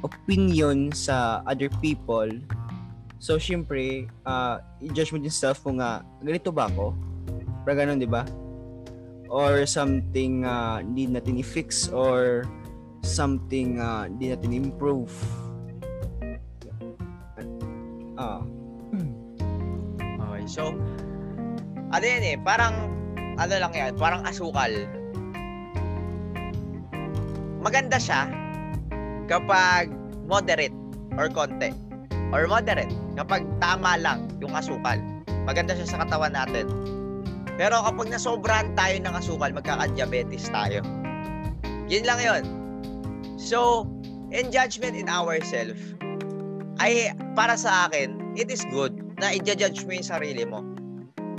[0.00, 2.28] opinion sa other people.
[3.20, 6.96] So, syempre, uh, i-judge mo din self mo nga, ganito ba ako?
[7.68, 8.24] Para ganun, di ba?
[9.28, 12.48] Or something uh, hindi natin i-fix or
[13.04, 15.12] something uh, hindi natin improve.
[18.20, 18.44] Ah,
[20.20, 20.44] Okay.
[20.44, 20.76] So
[21.90, 22.88] ano yan eh, parang
[23.40, 24.68] ano lang yan, parang asukal.
[27.60, 28.24] Maganda siya
[29.28, 29.92] kapag
[30.24, 30.74] moderate
[31.20, 31.76] or konti.
[32.32, 32.90] Or moderate
[33.20, 34.96] kapag tama lang yung asukal.
[35.44, 36.66] Maganda siya sa katawan natin.
[37.60, 40.80] Pero kapag nasobrahan tayo ng asukal, magkaka-diabetes tayo.
[41.92, 42.42] Yun lang yun.
[43.36, 43.84] So,
[44.32, 45.76] in judgment in ourselves,
[46.80, 50.64] ay para sa akin, it is good na i-judge mo yung sarili mo.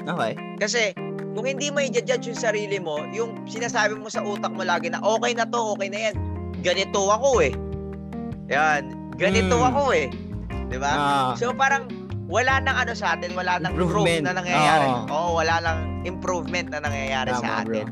[0.06, 0.38] okay.
[0.62, 0.94] Kasi
[1.32, 5.00] kung hindi mo i-judge yung sarili mo, yung sinasabi mo sa utak mo lagi na
[5.00, 6.16] okay na to, okay na yan.
[6.60, 7.54] Ganito ako eh.
[8.48, 8.92] Yan.
[9.16, 9.68] Ganito Mm.
[9.72, 10.08] ako eh.
[10.68, 10.92] 'Di ba?
[10.92, 11.88] Ah, So parang
[12.28, 14.88] wala nang ano sa atin, wala nang growth na nangyayari.
[14.88, 15.04] Oo.
[15.08, 17.74] Oo, wala nang improvement na nangyayari sa tama bro.
[17.76, 17.88] atin.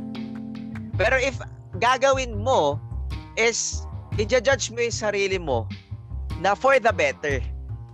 [0.95, 1.35] Pero if
[1.75, 2.79] gagawin mo
[3.35, 3.83] is
[4.15, 5.63] i-judge mo yung sarili mo
[6.39, 7.39] na for the better.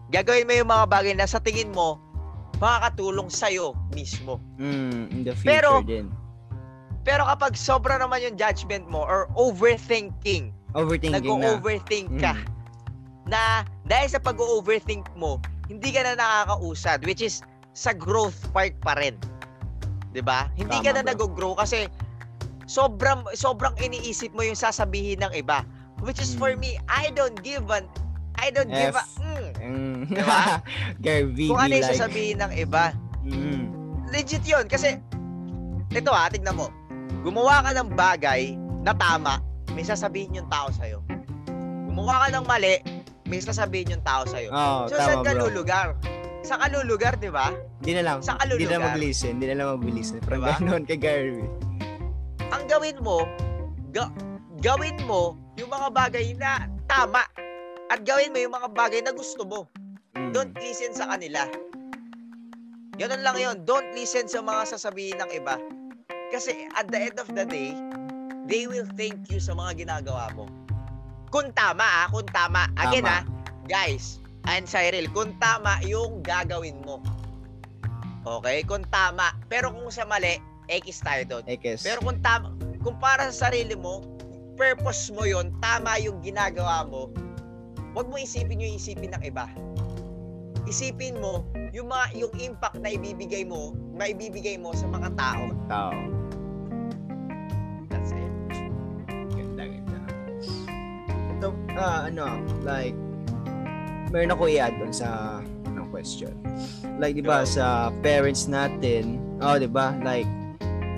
[0.09, 1.97] Gagawin mo yung mga bagay na sa tingin mo
[2.57, 4.39] makakatulong sa'yo mismo.
[4.57, 6.07] Mm, in the future Pero, din.
[7.05, 11.55] Pero kapag sobra naman yung judgment mo or overthinking, Overthinking na.
[11.55, 12.45] nag-overthink ka, Mm.
[13.25, 13.41] na
[13.85, 17.41] dahil sa pag-overthink mo, hindi ka na nakakausad, which is
[17.73, 19.17] sa growth part pa rin.
[20.11, 20.47] 'Di ba?
[20.55, 21.27] Hindi ka Tama, na bro.
[21.27, 21.91] nag-grow kasi
[22.65, 25.61] sobrang sobrang iniisip mo yung sasabihin ng iba.
[26.01, 26.59] Which is for Mm.
[26.59, 27.85] me, I don't give an
[28.35, 29.15] I don't give a F.
[29.17, 29.99] mm, Mm.
[30.07, 30.41] Diba?
[31.01, 31.91] Gary V kung ano yung like.
[31.91, 32.85] sasabihin ng iba.
[33.21, 33.63] Mm.
[34.07, 35.01] Legit 'yun kasi
[35.89, 36.69] ito ha, tignan mo.
[37.21, 39.41] Gumawa ka ng bagay na tama,
[39.73, 41.01] may sasabihin yung tao sa'yo.
[41.85, 42.77] Gumawa ka ng mali,
[43.25, 44.53] may sasabihin yung tao sa'yo.
[44.53, 45.41] Oh, So, tama saan ka bro.
[45.47, 45.87] lulugar?
[46.43, 47.49] Saan ka lulugar, di ba?
[47.81, 48.17] Hindi na lang.
[48.21, 49.41] Saan ka Hindi na mag-listen.
[49.41, 50.21] Hindi na lang mag-listen.
[50.21, 50.53] Parang Diba?
[50.55, 51.39] gano'n kay Gary V.
[52.45, 53.25] Ang gawin mo,
[53.89, 54.13] ga-
[54.59, 56.51] gawin mo yung mga bagay na
[56.85, 57.25] tama.
[57.93, 59.69] At gawin mo yung mga bagay na gusto mo.
[60.17, 60.31] Mm.
[60.33, 61.45] Don't listen sa kanila.
[62.95, 63.57] Ganun lang yon.
[63.67, 65.59] Don't listen sa mga sasabihin ng iba.
[66.31, 67.75] Kasi at the end of the day,
[68.49, 70.47] they will thank you sa mga ginagawa mo.
[71.29, 72.71] Kung tama ah, kung tama.
[72.79, 73.21] Again Tama.
[73.21, 73.23] ah,
[73.67, 77.03] guys, and Cyril, kung tama yung gagawin mo.
[78.25, 78.63] Okay?
[78.63, 79.35] Kung tama.
[79.51, 81.43] Pero kung sa mali, X tayo doon.
[81.45, 81.85] Ekes.
[81.85, 84.01] Pero kung tama, kung para sa sarili mo,
[84.55, 87.11] purpose mo yon, tama yung ginagawa mo,
[87.95, 89.47] huwag mo isipin yung isipin ng iba.
[90.67, 95.43] Isipin mo yung mga yung impact na ibibigay mo, na ibibigay mo sa mga tao.
[95.71, 95.95] Tao.
[97.87, 98.33] That's it.
[99.31, 99.99] Ganda, ganda.
[101.39, 101.47] Ito
[101.79, 102.35] ah, ano,
[102.67, 102.97] like,
[104.11, 106.35] meron ako i-add on sa ano, question.
[106.99, 107.55] Like, di ba, Go.
[107.55, 107.65] sa
[108.03, 110.27] parents natin, oh, di ba, like,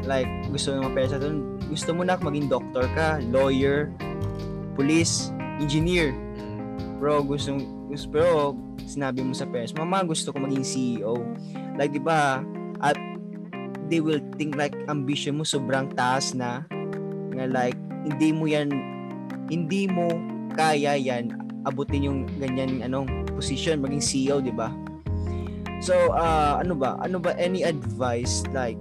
[0.01, 1.33] like, gusto ng mga parents natin,
[1.69, 3.93] gusto mo na maging doctor ka, lawyer,
[4.73, 5.29] police,
[5.61, 6.13] engineer.
[6.97, 7.53] Bro, gusto,
[7.89, 8.57] gusto, pero,
[8.89, 11.21] sinabi mo sa parents, mama, gusto ko maging CEO.
[11.77, 12.41] Like, di ba,
[12.81, 12.97] at
[13.87, 16.67] they will think like ambition mo sobrang taas na
[17.33, 18.69] nga like hindi mo yan
[19.47, 20.11] hindi mo
[20.53, 21.31] kaya yan
[21.63, 24.71] abutin yung ganyan anong position maging CEO di ba
[25.79, 28.79] so uh, ano ba ano ba any advice like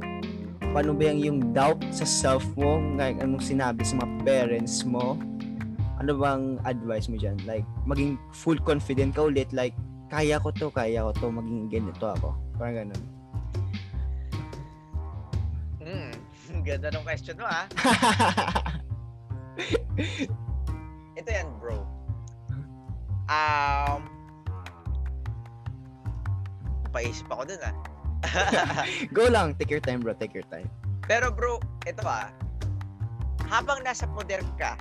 [0.74, 5.14] paano ba yung, yung doubt sa self mo like anong sinabi sa mga parents mo
[5.96, 9.72] ano bang advice mo dyan like maging full confident ka ulit like
[10.12, 13.02] kaya ko to kaya ko to maging ganito ako parang ganun
[15.86, 16.10] Mm.
[16.66, 17.70] Ganda ng question mo, ha?
[21.18, 21.86] Ito yan, bro.
[23.30, 24.02] Um,
[26.90, 27.74] paisip ako dun, ah.
[29.16, 30.66] Go lang, take your time bro, take your time.
[31.06, 32.34] Pero bro, ito ah.
[33.46, 34.74] Habang nasa poder ka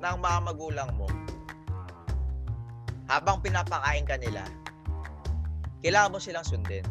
[0.00, 1.08] ng mga magulang mo,
[3.06, 4.42] habang pinapakain ka nila,
[5.84, 6.82] kailangan mo silang sundin.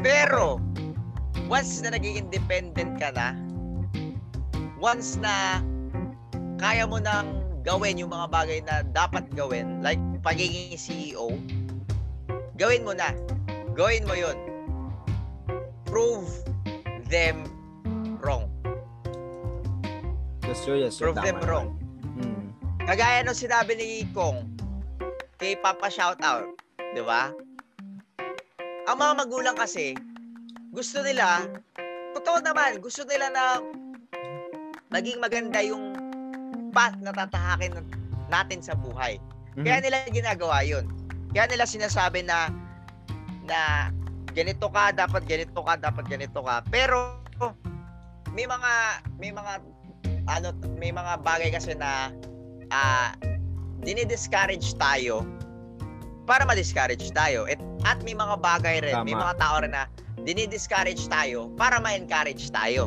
[0.00, 0.60] Pero,
[1.48, 3.36] once na naging independent ka na,
[4.80, 5.60] once na
[6.60, 11.36] kaya mo nang gawin yung mga bagay na dapat gawin, like pagiging CEO,
[12.60, 13.12] gawin mo na.
[13.72, 14.36] Gawin mo yun.
[15.88, 16.28] Prove
[17.08, 17.46] them
[18.20, 18.49] wrong.
[20.50, 21.14] That's true, that's true.
[21.14, 21.78] Prove them wrong.
[22.18, 22.50] Mm.
[22.82, 24.50] Kagaya nung sinabi ni Kong
[25.38, 26.58] kay Papa Shoutout,
[26.90, 27.30] di ba?
[28.90, 29.94] Ang mga magulang kasi,
[30.74, 31.46] gusto nila,
[32.18, 33.62] totoo naman, gusto nila na
[34.90, 35.94] maging maganda yung
[36.74, 37.86] path na tatahakin
[38.26, 39.22] natin sa buhay.
[39.54, 39.62] Mhm.
[39.62, 40.90] Kaya nila ginagawa yun.
[41.30, 42.50] Kaya nila sinasabi na
[43.46, 43.94] na
[44.34, 46.58] ganito ka, dapat ganito ka, dapat ganito ka.
[46.74, 47.22] Pero
[48.34, 48.72] may mga
[49.14, 49.52] may mga
[50.30, 52.14] ano may mga bagay kasi na
[52.70, 53.10] ah
[53.82, 55.26] dinidiscourage tayo
[56.28, 57.48] para ma-discourage tayo.
[57.50, 59.24] At, at may mga bagay rin, may Tama.
[59.26, 59.90] mga tao rin na
[60.22, 62.86] dinidiscourage tayo para ma-encourage tayo.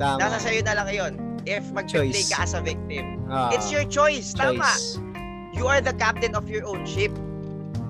[0.00, 0.18] Tama.
[0.18, 1.12] Nasa sa'yo na lang yun.
[1.46, 3.20] If mag-play ka as a victim.
[3.30, 4.32] Ah, It's your choice.
[4.34, 4.58] Tama.
[4.64, 4.98] choice.
[5.54, 7.14] You are the captain of your own ship.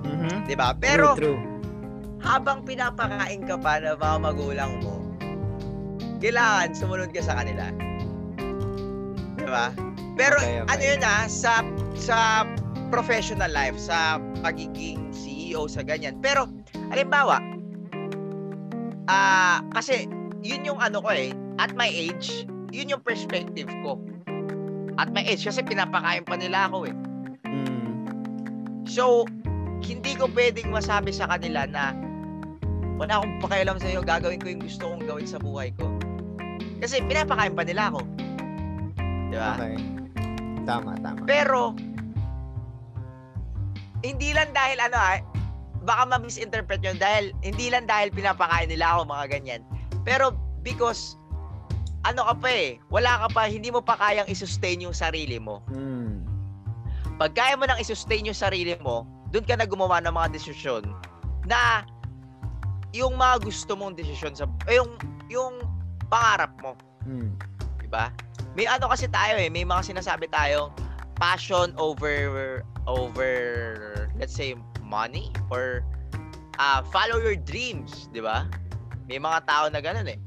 [0.05, 0.45] Mhm.
[0.45, 0.77] 'di ba?
[0.77, 1.39] Pero true, true.
[2.21, 5.01] habang pinapakain ka pa ng mga magulang mo,
[6.21, 7.73] kailangan sumunod ka sa kanila.
[9.45, 9.69] 'Di ba?
[10.17, 10.71] Pero Okay, okay.
[10.73, 11.61] ano yun ah, sa
[11.93, 12.17] sa
[12.89, 16.17] professional life, sa pagiging CEO sa ganyan.
[16.17, 16.49] Pero
[16.89, 17.37] halimbawa,
[19.05, 20.09] ah kasi
[20.41, 21.29] yun yung ano ko eh,
[21.61, 24.01] at my age, yun yung perspective ko.
[24.97, 26.95] At my age kasi pinapakain pa nila ako eh.
[27.45, 27.93] Mm.
[28.87, 29.27] So,
[29.83, 31.91] hindi ko pwedeng masabi sa kanila na
[32.95, 35.91] wala akong pakialam sa iyo, gagawin ko yung gusto kong gawin sa buhay ko.
[36.79, 38.14] Kasi pinapakain pa nila ako.
[39.35, 39.51] Di ba?
[39.59, 39.75] Okay.
[40.63, 41.27] Tama, tama.
[41.27, 41.75] Pero,
[43.99, 45.19] hindi lang dahil ano ah,
[45.83, 49.61] baka ma-misinterpret nyo dahil hindi lang dahil pinapakain nila ako mga ganyan.
[50.07, 50.33] Pero
[50.63, 51.19] because
[52.05, 55.61] ano ka pa eh, wala ka pa, hindi mo pa kayang i-sustain yung sarili mo.
[55.73, 56.21] Mm.
[57.15, 60.83] pag kaya mo nang i-sustain yung sarili mo, doon ka na gumawa ng mga desisyon
[61.47, 61.87] na
[62.91, 64.99] yung mga gusto mong desisyon sa eh, yung
[65.31, 65.55] yung
[66.11, 66.75] pangarap mo,
[67.05, 67.37] Mm.
[67.85, 68.09] Di ba?
[68.57, 70.73] May ano kasi tayo eh, may mga sinasabi tayong
[71.21, 73.31] passion over over
[74.17, 75.85] let's say money or
[76.57, 78.49] uh, follow your dreams, di ba?
[79.05, 80.17] May mga tao na ganun eh.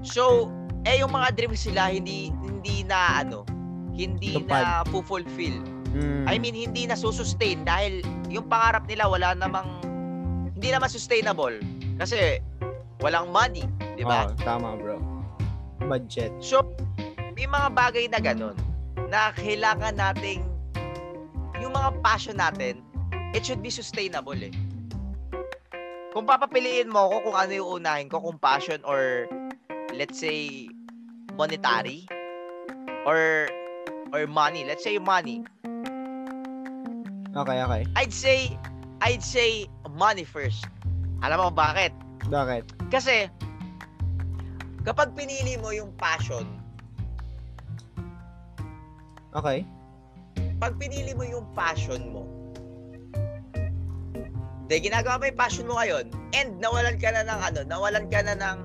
[0.00, 0.48] So,
[0.88, 3.44] eh yung mga dreams sila hindi hindi na ano,
[3.92, 5.60] hindi na fulfill.
[5.94, 6.24] Mm.
[6.26, 8.00] I mean, hindi na susustain dahil
[8.32, 9.68] yung pangarap nila wala namang
[10.56, 11.54] hindi naman sustainable
[12.00, 12.40] kasi
[12.98, 14.32] walang money, di ba?
[14.32, 14.98] Oh, tama, bro.
[15.84, 16.32] Budget.
[16.40, 16.64] So,
[17.34, 18.54] may mga bagay na ganun
[19.10, 20.46] na kailangan nating
[21.58, 22.82] yung mga passion natin,
[23.34, 24.54] it should be sustainable eh.
[26.14, 29.26] Kung papapiliin mo ako kung ano yung unahin ko, kung passion or
[29.90, 30.70] let's say
[31.34, 32.06] monetary
[33.02, 33.50] or
[34.14, 35.42] or money, let's say money,
[37.34, 37.82] Okay, okay.
[37.98, 38.54] I'd say
[39.02, 40.70] I'd say money first.
[41.26, 41.90] Alam mo bakit?
[42.30, 42.94] Bakit?
[42.94, 43.26] Kasi
[44.86, 46.46] kapag pinili mo yung passion,
[49.34, 49.66] Okay.
[50.62, 52.24] pag pinili mo yung passion mo,
[54.70, 58.24] de ginagawa mo yung passion mo ngayon, and nawalan ka na ng ano, nawalan ka
[58.24, 58.58] na ng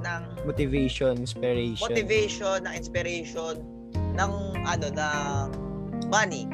[0.00, 1.84] ng Motivation, inspiration.
[1.84, 3.60] motivation, ng inspiration,
[4.16, 4.30] ng
[4.64, 5.46] ano, ng
[6.08, 6.46] money,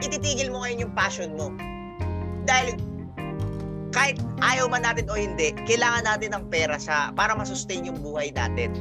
[0.00, 1.52] ititigil mo ngayon yung passion mo.
[2.48, 2.74] Dahil
[3.90, 8.32] kahit ayaw man natin o hindi, kailangan natin ng pera sa para ma-sustain yung buhay
[8.32, 8.72] natin.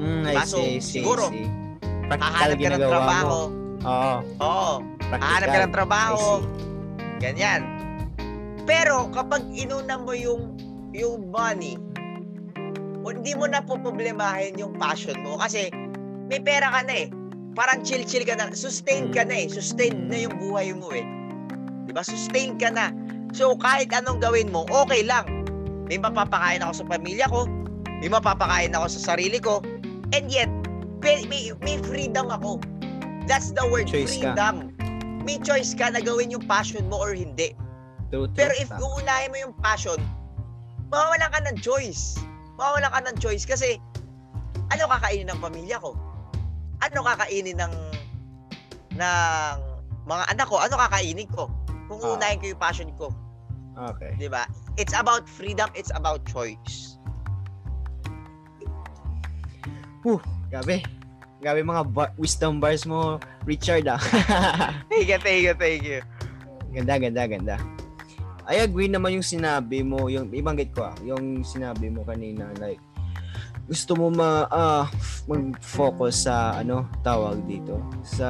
[0.00, 0.44] Mm, I Diba?
[0.48, 1.59] So, see, I see, siguro, I see.
[2.10, 3.30] Practical Hahanap ka ng ginagawa trabaho.
[3.30, 3.40] mo.
[3.80, 4.74] Oo, Oo.
[5.14, 6.18] Hahanap ka ng trabaho.
[6.18, 6.42] I see.
[7.22, 7.60] Ganyan.
[8.66, 10.58] Pero kapag inuna mo yung
[10.90, 11.78] yung money,
[13.06, 15.70] hindi mo na poproblemahin yung passion mo kasi
[16.26, 17.08] may pera ka na eh.
[17.54, 18.50] Parang chill-chill ka na.
[18.50, 19.46] Sustain ka na eh.
[19.46, 21.06] Sustain na yung buhay mo eh.
[21.86, 22.02] 'Di ba?
[22.02, 22.90] Sustain ka na.
[23.30, 25.26] So kahit anong gawin mo, okay lang.
[25.86, 27.46] May mapapakain ako sa pamilya ko,
[28.02, 29.58] may mapapakain ako sa sarili ko,
[30.14, 30.50] and yet
[31.00, 32.60] may, may, freedom ako.
[33.26, 34.34] That's the word, Choice ka.
[34.34, 34.74] freedom.
[35.24, 37.52] May choice ka na gawin yung passion mo or hindi.
[38.10, 38.36] True, true.
[38.36, 40.00] Pero if uunahin mo yung passion,
[40.90, 42.18] mawawalan ka ng choice.
[42.58, 43.78] Mawawalan ka ng choice kasi
[44.70, 45.94] ano kakainin ng pamilya ko?
[46.82, 47.74] Ano kakainin ng
[48.98, 49.56] ng
[50.08, 50.58] mga anak ko?
[50.58, 51.46] Ano kakainin ko?
[51.86, 52.06] Kung Ah.
[52.14, 53.14] uunahin ko yung passion ko,
[53.78, 54.12] Okay.
[54.18, 54.44] 'di ba?
[54.74, 56.98] It's about freedom, it's about choice.
[60.50, 60.82] Gabi.
[61.40, 63.16] Gabi mga bar- wisdom bars mo,
[63.48, 64.02] Richard ah.
[64.90, 66.00] Thank you, thank you, thank you.
[66.74, 67.56] ganda, ganda, ganda.
[68.50, 72.82] I agree naman yung sinabi mo, yung ibanggit ko ah, yung sinabi mo kanina like
[73.70, 74.90] gusto mo ma ah,
[75.30, 78.28] mag-focus sa ano tawag dito sa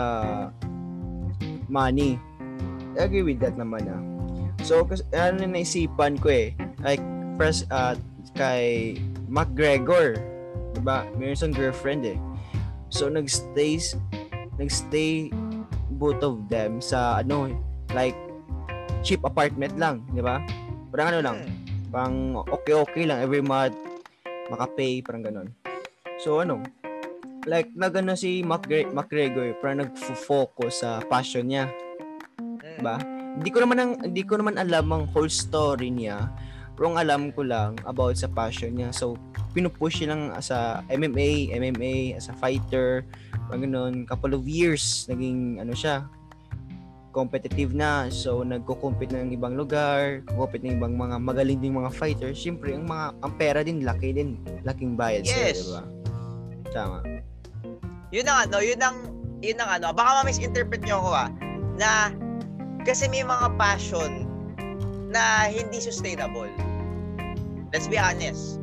[1.73, 2.21] money.
[3.01, 4.03] I agree with that naman ah.
[4.61, 6.53] So kasi ano na naisipan ko eh
[6.85, 7.01] like
[7.41, 7.97] first uh,
[8.37, 9.01] kay
[9.33, 10.21] McGregor,
[10.81, 11.05] 'di ba?
[11.21, 12.19] Meron siyang girlfriend eh.
[12.89, 13.77] So nagstay
[14.57, 15.29] nagstay
[16.01, 17.53] both of them sa ano
[17.93, 18.17] like
[19.05, 20.41] cheap apartment lang, 'di ba?
[20.89, 21.93] Parang ano lang, Hmm.
[21.93, 22.17] pang
[22.49, 23.77] okay-okay lang every month
[24.49, 25.49] makapay parang ganon.
[26.25, 26.65] So ano,
[27.45, 31.69] like nagano si McGre- McGregor parang nag-focus sa passion niya,
[32.41, 32.81] Hmm.
[32.81, 32.97] ba?
[33.31, 36.27] Hindi ko naman ang hindi ko naman alam ang whole story niya.
[36.81, 38.89] Pero ang alam ko lang about sa passion niya.
[38.97, 39.21] So
[39.53, 43.05] pinupush niya lang sa MMA, MMA as a fighter,
[43.53, 46.09] ganun, couple of years naging ano siya,
[47.13, 48.09] competitive na.
[48.09, 52.41] So nagko-compete ng ibang lugar, compete ng ibang mga magaling ding mga fighters.
[52.41, 55.61] Siyempre, ang mga ang pera din laki din, laking bayad Yes.
[55.61, 55.85] di ba?
[56.73, 57.05] Tama.
[58.09, 58.97] Yun ang ano, yun ang
[59.45, 61.29] yun ang ano, baka ma-misinterpret niyo ako ah,
[61.77, 62.09] na
[62.89, 64.25] kasi may mga passion
[65.13, 66.70] na hindi sustainable.
[67.71, 68.59] Let's be honest.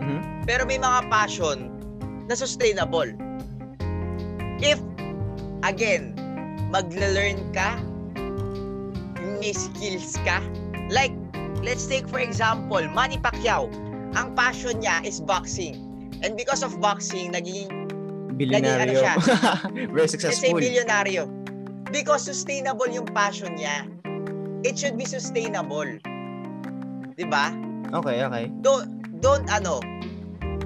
[0.00, 0.44] Mhm.
[0.44, 1.68] Pero may mga passion
[2.26, 3.10] na sustainable.
[4.58, 4.80] If,
[5.62, 6.16] again,
[6.72, 7.76] magla-learn ka,
[9.38, 10.40] may skills ka,
[10.88, 11.12] like,
[11.60, 13.68] let's take for example, Manny Pacquiao.
[14.16, 15.76] Ang passion niya is boxing.
[16.24, 17.68] And because of boxing, naging
[18.36, 19.00] Bilyonaryo.
[19.00, 19.14] siya?
[19.72, 20.60] Very Let's say successful.
[20.60, 21.24] bilyonaryo.
[21.88, 23.88] Because sustainable yung passion niya.
[24.60, 25.88] It should be sustainable.
[27.16, 27.52] 'Di ba?
[27.92, 28.44] Okay, okay.
[28.62, 28.88] Don't
[29.22, 29.78] don't ano.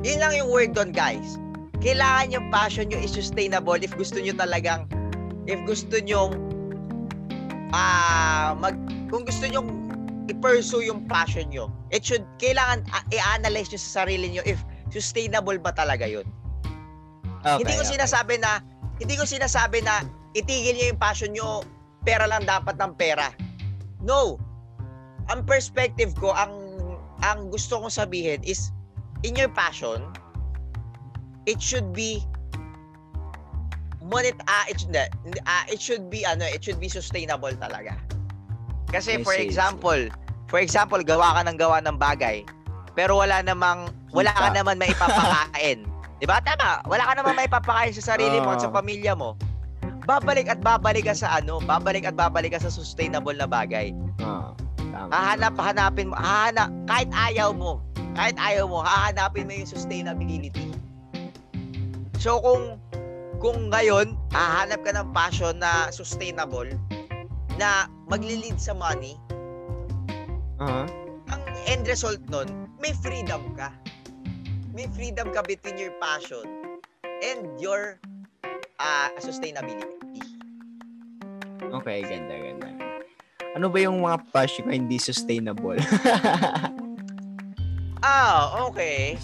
[0.01, 1.37] Yun lang yung word doon, guys.
[1.81, 4.89] Kailangan yung passion nyo is sustainable if gusto nyo talagang
[5.49, 6.33] if gusto nyo
[7.73, 8.77] ah mag
[9.09, 9.65] kung gusto nyo
[10.29, 11.73] i-pursue yung passion nyo.
[11.91, 14.61] It should kailangan ah, i-analyze nyo sa sarili nyo if
[14.93, 16.25] sustainable ba talaga yun.
[17.41, 17.97] okay hindi ko okay.
[17.97, 18.61] sinasabi na
[19.01, 20.05] hindi ko sinasabi na
[20.37, 21.65] itigil niyo yung passion niyo,
[22.05, 23.33] pera lang dapat ng pera.
[24.05, 24.37] No.
[25.33, 26.60] Ang perspective ko, ang
[27.21, 28.73] ang gusto kong sabihin is
[29.23, 30.01] in your passion,
[31.45, 32.25] it should be
[34.01, 34.81] monet ah it,
[35.47, 37.95] ah, it should be ano it should be sustainable talaga.
[38.91, 40.11] Kasi I for see, example
[40.51, 42.43] for example gawa ka ng gawa ng bagay
[42.99, 45.87] pero wala namang wala ka naman maipapakain.
[46.21, 46.43] 'di ba?
[46.45, 46.85] Tama.
[46.85, 48.77] Wala ka naman maipapakain sa sarili mo at sa Oo.
[48.77, 49.39] pamilya mo.
[50.05, 53.95] Babalik at babalik ka sa ano babalik at babalik ka sa sustainable na bagay.
[54.21, 54.53] Ah,
[54.93, 55.11] tama.
[55.15, 57.81] hahanap hanapin mo hahanap kahit ayaw mo
[58.19, 60.75] kahit ayaw mo hahanapin mo yung sustainability
[62.19, 62.77] so kung
[63.41, 66.69] kung ngayon hahanap ka ng passion na sustainable
[67.57, 69.17] na magli-lead sa money
[70.61, 70.85] Aha.
[71.33, 73.73] ang end result nun may freedom ka
[74.77, 76.45] may freedom ka between your passion
[77.25, 77.97] and your
[78.81, 80.01] ah, sustainability
[81.71, 82.80] Okay, ganda, ganda.
[83.51, 85.79] Ano ba yung mga passion na hindi sustainable?
[88.01, 89.21] ah okay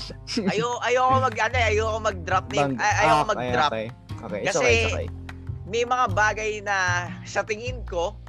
[0.52, 3.86] ayo ayoko mag ano eh, ayoko mag-drop name Bang- ay, ayoko Ah, mag-drop Okay,
[4.20, 4.40] okay.
[4.44, 5.08] It's Kasi- okay, it's okay.
[5.64, 6.76] may mga bagay na
[7.24, 8.20] sa tingin ko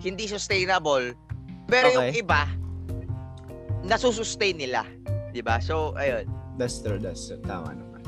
[0.00, 1.12] hindi sustainable
[1.68, 2.24] pero yung Okay.
[2.24, 2.48] iba
[3.84, 4.88] nasusustain nila
[5.30, 6.24] 'di ba so ayun
[6.56, 7.40] That's true, that's true.
[7.40, 8.04] Tama naman.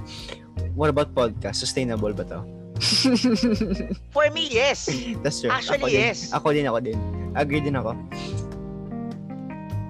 [0.77, 1.65] What about podcast?
[1.65, 2.45] Sustainable ba to?
[4.15, 4.89] For me, yes.
[5.23, 5.51] That's true.
[5.51, 6.01] Actually, ako din.
[6.01, 6.19] yes.
[6.33, 6.99] Ako din, ako din.
[7.37, 7.97] Agree din ako.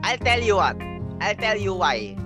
[0.02, 0.76] I'll tell you what.
[1.22, 2.18] I'll tell you why.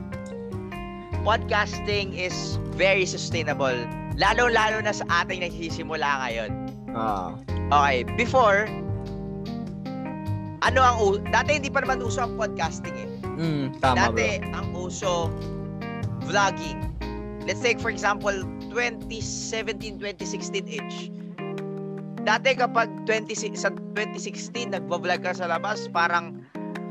[1.27, 3.75] Podcasting is very sustainable.
[4.17, 6.51] Lalo-lalo na sa ating nagsisimula ngayon.
[6.97, 7.37] Ah.
[7.69, 8.65] Okay, before,
[10.65, 13.09] ano ang u- dati hindi pa naman uso ang podcasting eh.
[13.37, 15.29] mm, tama Dati ang uso
[16.25, 16.91] vlogging.
[17.47, 18.35] Let's take for example
[18.77, 21.09] 2017 2016 age.
[22.21, 26.43] Dati kapag 20, sa 2016 nagvo-vlog ka sa labas, parang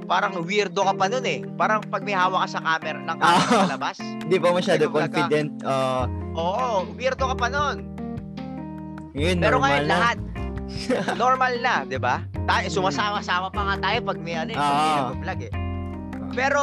[0.06, 1.46] parang weirdo ka pa nun eh.
[1.54, 3.62] Parang pag may hawak ka sa camera ng camera Ah.
[3.62, 3.98] sa labas.
[4.00, 4.26] bro.
[4.26, 5.14] Di ba masyado Nagbablog ka.
[5.20, 5.50] confident?
[5.62, 7.78] Ah, Oo, weirdo ka pa nun.
[9.14, 9.92] yun, Pero ngayon na.
[9.92, 10.18] lahat
[11.22, 12.26] normal na, 'di ba?
[12.44, 14.96] Tayo sumasama-sama pa nga tayo pag may ano, eh, pag Ah.
[15.04, 15.54] nagvo-vlog eh.
[16.32, 16.62] Pero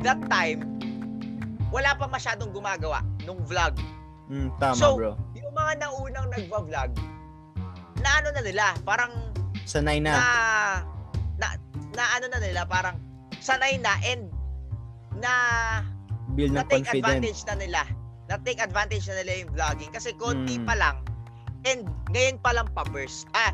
[0.00, 0.66] that time
[1.68, 3.74] wala pa masyadong gumagawa nung vlog.
[4.26, 5.12] Mm, tama, So, bro.
[5.36, 6.90] Yung mga naunang nagva-vlog
[8.00, 9.12] na ano na nila, parang
[9.64, 10.28] Sanay na, na.
[11.40, 11.48] na
[11.94, 13.00] na ano na nila, parang
[13.40, 14.28] sanay na and
[15.16, 15.32] na
[16.34, 17.22] Build na take confident.
[17.22, 17.80] advantage na nila.
[18.26, 20.66] Na take advantage na nila yung vlogging kasi konti Mm.
[20.66, 20.96] pa lang
[21.64, 23.24] and ngayon pa lang pa-burst.
[23.32, 23.52] Ah,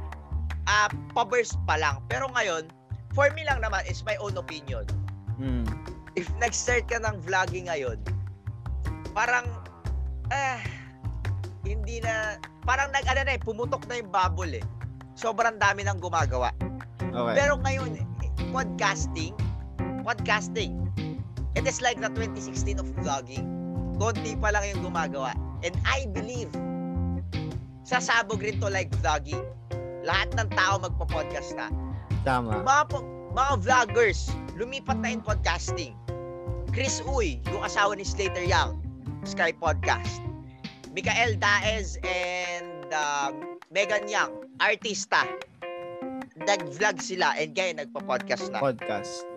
[0.66, 2.02] ah pa-burst pa lang.
[2.06, 2.70] Pero ngayon,
[3.12, 4.86] for me lang naman is my own opinion.
[5.38, 5.66] Mm.
[6.14, 7.98] If nag-start ka ng vlogging ngayon,
[9.12, 9.46] parang
[10.30, 10.58] ah
[11.66, 14.64] hindi na parang nag ano na eh, pumutok na yung bubble eh.
[15.18, 16.54] Sobrang dami nang gumagawa.
[17.10, 17.34] Okay.
[17.36, 18.06] Pero ngayon, eh,
[18.54, 19.36] podcasting,
[20.06, 20.80] podcasting,
[21.58, 23.44] it is like the 2016 of vlogging.
[24.00, 25.36] Konti pa lang yung gumagawa.
[25.60, 26.48] And I believe,
[27.84, 29.44] sasabog rin to like vlogging.
[30.00, 31.68] Lahat ng tao magpa-podcast na.
[32.24, 32.64] tama.
[32.64, 33.04] Mga, po,
[33.36, 35.92] mga vloggers, lumipat na in podcasting.
[36.72, 38.80] Chris Uy, yung asawa ni Slater Young,
[39.28, 40.24] Sky Podcast.
[40.90, 45.22] Mikael Daez and um, Megan Young, artista.
[46.40, 48.58] Nag-vlog sila and ngayon nagpa-podcast na.
[48.58, 49.28] Podcast.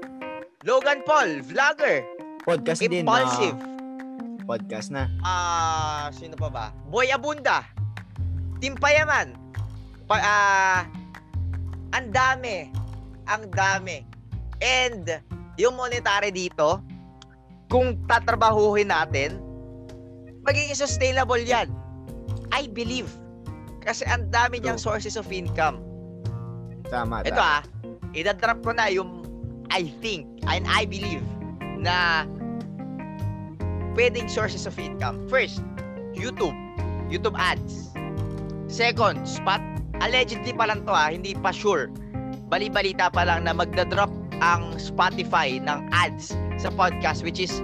[0.64, 2.08] Logan Paul, vlogger.
[2.48, 3.04] Podcast din.
[3.04, 3.60] Impulsive.
[3.60, 5.12] ah, podcast na.
[5.20, 6.66] Ah, sino pa ba?
[6.88, 7.68] Boy Abunda.
[8.64, 9.36] Tim Payaman.
[10.08, 10.82] Pa, ah,
[11.92, 12.72] ang dami.
[13.28, 14.08] Ang dami.
[14.64, 15.20] And,
[15.60, 16.80] yung monetary dito,
[17.68, 19.43] kung tatrabahuhin natin,
[20.44, 21.72] magiging sustainable yan.
[22.54, 23.10] I believe.
[23.84, 24.96] Kasi ang dami niyang True.
[24.96, 25.84] sources of income.
[26.88, 27.26] Tama.
[27.26, 27.60] Ito tama.
[27.60, 27.62] ah,
[28.16, 29.24] idadrop ko na yung
[29.74, 31.26] I think and I believe
[31.82, 32.28] na
[33.98, 35.26] pwedeng sources of income.
[35.28, 35.60] First,
[36.14, 36.56] YouTube.
[37.10, 37.92] YouTube ads.
[38.70, 39.60] Second, spot.
[40.02, 41.90] Allegedly pa lang to ah, hindi pa sure.
[42.48, 44.12] Bali-balita pa lang na magdadrop
[44.44, 47.64] ang Spotify ng ads sa podcast which is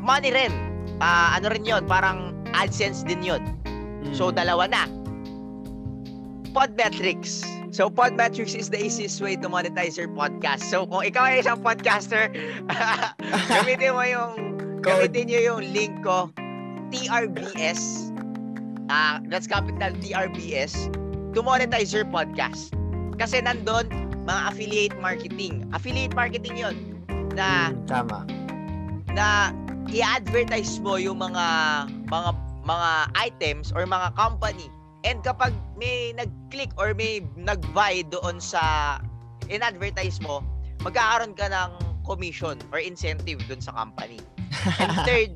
[0.00, 0.71] money rin.
[1.02, 3.42] Ah, ano rin yon parang AdSense din yon
[4.02, 4.14] Mm.
[4.14, 4.86] So, dalawa na.
[6.52, 7.46] Podmetrics.
[7.72, 10.68] So, Podmetrics is the easiest way to monetize your podcast.
[10.68, 12.28] So, kung ikaw ay isang podcaster,
[13.54, 14.32] gamitin mo yung,
[14.84, 15.08] Code.
[15.08, 16.28] gamitin nyo yung link ko,
[16.92, 18.12] TRBS,
[18.92, 20.92] ah that's capital TRBS,
[21.32, 22.74] to monetize your podcast.
[23.16, 23.88] Kasi nandun,
[24.28, 25.64] mga affiliate marketing.
[25.72, 26.76] Affiliate marketing yon
[27.32, 28.18] na Mm, tama.
[29.16, 29.56] na
[29.90, 31.46] i-advertise mo yung mga
[32.12, 32.30] mga
[32.62, 34.70] mga items or mga company
[35.02, 38.96] and kapag may nag-click or may nag-buy doon sa
[39.50, 40.44] in-advertise mo
[40.86, 41.70] magkakaroon ka ng
[42.06, 44.22] commission or incentive doon sa company
[44.78, 45.32] and third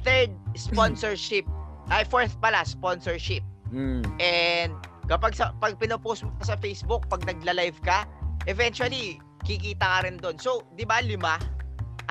[0.00, 1.44] third sponsorship
[1.92, 4.04] ay fourth pala sponsorship Mm.
[4.20, 4.76] And
[5.08, 8.04] kapag sa, pag pinopost mo sa Facebook, pag nagla-live ka,
[8.44, 10.36] eventually kikita ka rin doon.
[10.38, 11.40] So, 'di ba lima?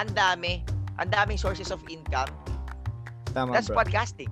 [0.02, 0.66] Ang dami,
[1.02, 2.30] ang daming sources of income.
[3.34, 3.82] Tama, That's bro.
[3.82, 4.30] podcasting.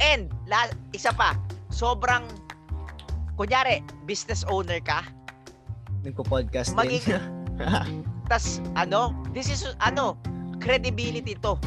[0.00, 1.36] And la, isa pa,
[1.68, 2.24] sobrang
[3.36, 5.04] kunyari, business owner ka,
[6.06, 7.02] Nagpo-podcast din.
[8.30, 10.14] Tas ano, this is ano,
[10.62, 11.58] credibility to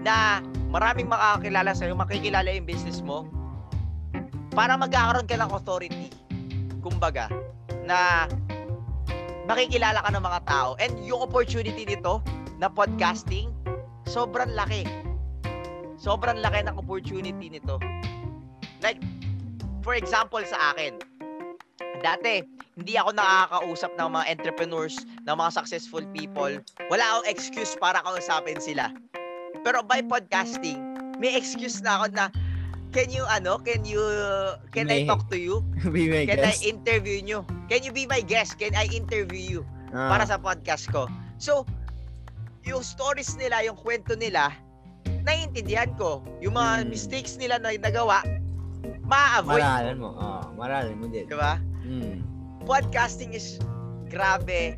[0.00, 0.40] na
[0.70, 3.26] maraming makakakilala sa'yo, makikilala yung business mo
[4.54, 6.08] para magkakaroon ka ng authority.
[6.80, 7.28] Kumbaga,
[7.84, 8.30] na
[9.44, 10.78] makikilala ka ng mga tao.
[10.78, 12.22] And yung opportunity nito
[12.60, 13.48] na podcasting,
[14.04, 14.84] sobrang laki.
[15.96, 17.80] Sobrang laki ng opportunity nito.
[18.84, 19.00] Like,
[19.80, 21.00] for example sa akin,
[22.04, 22.44] dati,
[22.76, 26.52] hindi ako nakakausap ng mga entrepreneurs, ng mga successful people.
[26.92, 28.92] Wala akong excuse para kausapin sila.
[29.64, 30.80] Pero by podcasting,
[31.20, 32.24] may excuse na ako na,
[32.92, 34.00] can you, ano, can you,
[34.72, 35.60] can I May- talk to you?
[35.92, 36.64] Be my Can I guest.
[36.64, 37.44] interview you?
[37.68, 38.56] Can you be my guest?
[38.56, 39.60] Can I interview you?
[39.92, 41.04] Ah, para sa podcast ko.
[41.36, 41.68] So,
[42.64, 44.52] yung stories nila, yung kwento nila,
[45.24, 46.20] naiintindihan ko.
[46.40, 46.88] Yung mga Mm.
[46.88, 48.24] mistakes nila na nagawa,
[49.04, 50.10] ma-avoid Maralan mo.
[50.14, 51.26] Oh, maralan mo din.
[51.26, 51.58] di ba?
[51.84, 52.20] Mm.
[52.64, 53.58] Podcasting is
[54.06, 54.76] grabe.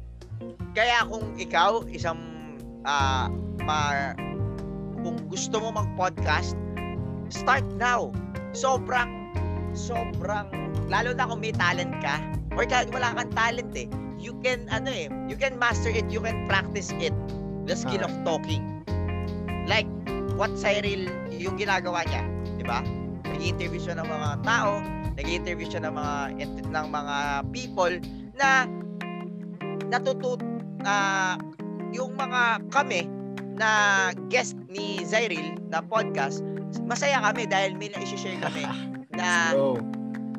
[0.73, 2.19] Kaya kung ikaw isang
[2.83, 3.29] ah
[3.63, 4.13] ma
[5.03, 6.57] kung gusto mo mag-podcast,
[7.29, 8.09] start now.
[8.53, 9.11] Sobrang
[9.73, 10.49] sobrang
[10.89, 12.21] lalo na kung may talent ka
[12.57, 13.89] or kahit wala kang talent eh.
[14.17, 17.13] You can ano eh, you can master it, you can practice it.
[17.65, 18.09] The skill Ah.
[18.11, 18.63] of talking.
[19.65, 19.87] Like
[20.35, 22.23] what Cyril yung ginagawa niya,
[22.59, 22.83] di ba?
[23.27, 24.83] Nag-interview siya ng mga tao,
[25.15, 26.15] nag-interview siya ng mga
[26.69, 27.17] ng mga
[27.55, 27.95] people
[28.35, 28.67] na
[29.89, 30.41] natutut
[30.83, 30.95] na
[31.93, 33.07] yung mga kami
[33.55, 33.71] na
[34.33, 36.41] guest ni Cyril na podcast,
[36.89, 38.65] masaya kami dahil may na-share kami
[39.19, 39.53] na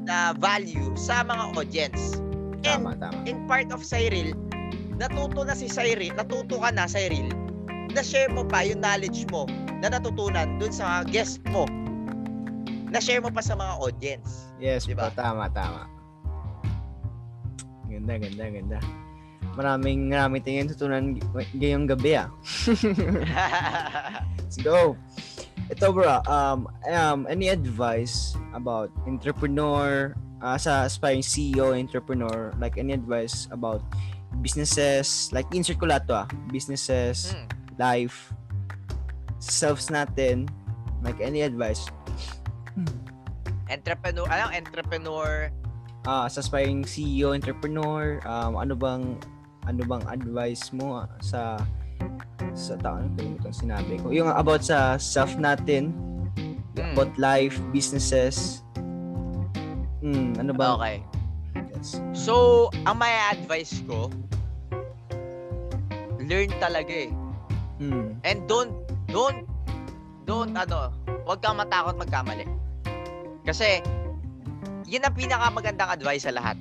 [0.03, 2.19] na value sa mga audience.
[2.67, 3.23] And tama, tama.
[3.23, 4.33] in part of Cyril,
[5.03, 7.27] natuto na si Cyril, natuto ka na Cyril,
[7.91, 9.43] na share mo pa yung knowledge mo
[9.83, 11.67] na natutunan dun sa guest mo.
[12.87, 14.47] Na share mo pa sa mga audience.
[14.63, 15.11] Yes, Diba?
[15.11, 15.91] po, tama, tama.
[17.91, 18.79] Ganda, ganda, ganda.
[19.53, 21.19] Maraming maraming tingin tutunan
[21.53, 22.31] ngayong gabi ah.
[24.39, 24.95] Let's go.
[25.69, 32.95] Ito bro, um, um, any advice about entrepreneur, uh, sa aspiring CEO, entrepreneur, like any
[32.95, 33.83] advice about
[34.39, 37.45] businesses, like insert ko lahat to ah, businesses, Hmm.
[37.77, 38.31] life,
[39.37, 40.47] selves natin,
[41.03, 41.85] like any advice,
[43.69, 45.49] entrepreneur, ano, entrepreneur,
[46.03, 49.15] ah sa aspiring CEO, entrepreneur, um, ano bang
[49.63, 51.55] ano bang advice mo ah, sa
[52.53, 52.99] sa tao?
[52.99, 54.11] Ano to yung sinabi ko?
[54.11, 55.93] Yung about sa self natin
[56.73, 56.97] Hmm.
[56.97, 58.65] about life businesses.
[60.03, 60.75] Hmm ano ba?
[60.77, 60.99] Okay.
[62.15, 64.07] So, ang may advice ko,
[66.23, 67.11] learn talaga eh.
[67.83, 68.71] hmm And don't,
[69.11, 69.43] don't,
[70.23, 70.95] don't, ano,
[71.27, 72.47] huwag kang matakot magkamali.
[73.43, 73.83] Kasi,
[74.87, 76.55] yun ang pinakamagandang advice sa lahat.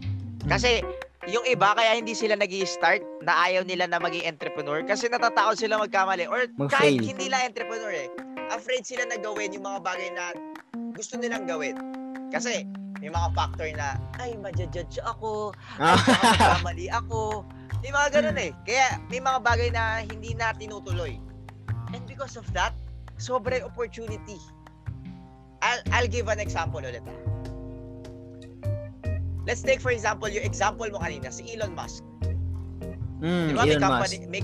[0.51, 0.83] Kasi,
[1.31, 5.55] yung iba, kaya hindi sila nag start na ayaw nila na maging entrepreneur kasi natatakot
[5.55, 6.27] sila magkamali.
[6.27, 7.15] Or kahit Mag-fail.
[7.15, 8.11] hindi lang entrepreneur eh.
[8.51, 10.35] Afraid sila na gawin yung mga bagay na
[10.99, 11.79] gusto nilang gawin.
[12.35, 12.67] Kasi,
[13.03, 15.51] may mga factor na, ay, madjudge ako,
[15.83, 17.43] ay, baka magkamali ako.
[17.83, 18.55] May mga ganun eh.
[18.63, 21.19] Kaya, may mga bagay na hindi na tinutuloy.
[21.91, 22.71] And because of that,
[23.19, 24.39] sobrang opportunity.
[25.67, 27.19] I'll, I'll give an example ulit ah.
[29.43, 32.07] Let's take for example yung example mo kanina, si Elon Musk.
[33.19, 34.43] hmm Di ba may Elon company, Musk may,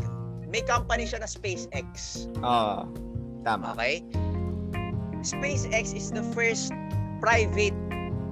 [0.51, 2.27] may company siya na SpaceX.
[2.43, 2.91] oh
[3.47, 4.03] tama Okay?
[5.23, 6.75] SpaceX is the first
[7.23, 7.75] private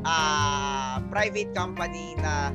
[0.06, 2.54] uh, private company na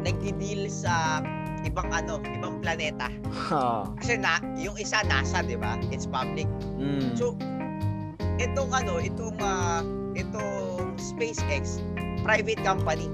[0.00, 1.20] nagdi-deal sa
[1.68, 3.12] ibang ano, ibang planeta.
[3.52, 5.76] oh Kasi na, yung isa NASA, 'di ba?
[5.92, 6.48] It's public.
[6.80, 7.36] hmm So,
[8.40, 9.84] itong ano, itong ah,
[10.16, 11.84] itong SpaceX
[12.24, 13.12] private company.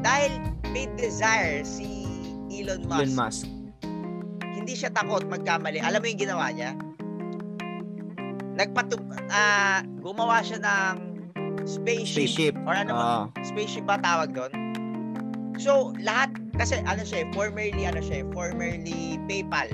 [0.00, 0.32] Dahil
[0.72, 2.08] may desire si
[2.48, 3.44] Elon Musk, Elon Musk
[4.64, 5.76] hindi siya takot magkamali.
[5.76, 6.72] Alam mo yung ginawa niya?
[8.56, 8.96] Nagpatu
[9.28, 11.13] ah gumawa siya ng
[11.62, 13.00] spaceship, spaceship or ano ba?
[13.00, 14.52] oh Spaceship ba tawag doon?
[15.54, 19.70] So, lahat kasi ano siya, eh, formerly ano siya, eh, formerly PayPal.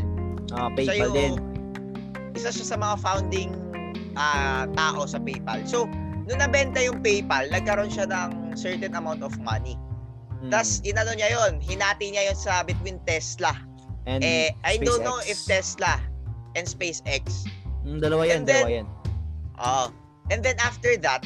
[0.47, 1.35] Siya PayPal yung- din
[2.31, 3.51] isa siya sa mga founding
[4.15, 5.63] ah, tao sa PayPal.
[5.65, 5.87] So,
[6.27, 9.75] nung nabenta yung PayPal, nagkaroon siya ng certain amount of money.
[10.41, 10.51] Hmm.
[10.51, 13.55] Tapos, inano niya yon hinati niya yon sa between Tesla.
[14.05, 15.31] and Eh, I don't know SpaceX.
[15.31, 15.95] if Tesla
[16.57, 17.45] and SpaceX.
[17.85, 18.87] Hmm, dalawa yan and then- dalawa yan
[19.61, 19.85] Oo.
[20.33, 21.23] and then after that,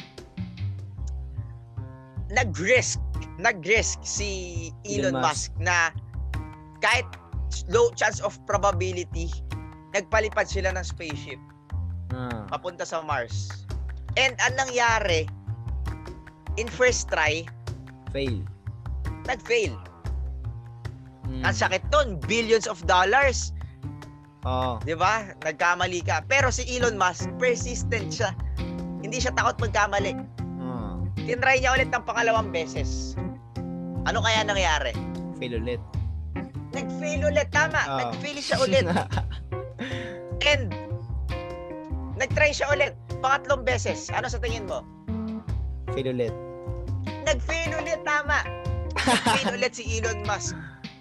[2.35, 2.99] nag-risk,
[3.39, 5.55] nag-risk si Elon, Elon Musk.
[5.57, 5.95] na
[6.83, 7.07] kahit
[7.71, 9.31] low chance of probability,
[9.95, 11.39] nagpalipad sila ng spaceship.
[12.11, 13.65] ah papunta sa Mars.
[14.19, 15.27] And ang nangyari,
[16.59, 17.47] in first try,
[18.11, 18.43] fail
[19.25, 19.73] nag-fail.
[21.25, 21.41] Hmm.
[21.41, 23.51] Ang sakit nun, billions of dollars.
[24.45, 25.33] oh Di ba?
[25.41, 26.21] Nagkamali ka.
[26.29, 28.31] Pero si Elon Musk, persistent siya.
[29.01, 30.13] Hindi siya takot magkamali.
[31.25, 33.17] Oh Tinry niya ulit ng pangalawang beses.
[34.05, 34.93] Ano kaya nangyari?
[35.35, 35.81] fail ulit
[36.71, 37.47] Nag-fail ulit.
[37.49, 37.81] Tama.
[37.81, 37.97] Ah.
[38.03, 38.83] Nag-fail siya ulit.
[40.51, 40.75] And,
[42.19, 42.91] nag-try siya ulit.
[43.23, 44.11] Pangatlong beses.
[44.11, 44.83] Ano sa tingin mo?
[45.95, 46.35] fail ulit
[47.23, 48.03] Nag-fail ulit.
[48.03, 48.43] Tama.
[48.93, 50.51] Nag-fail ulit si Elon Musk.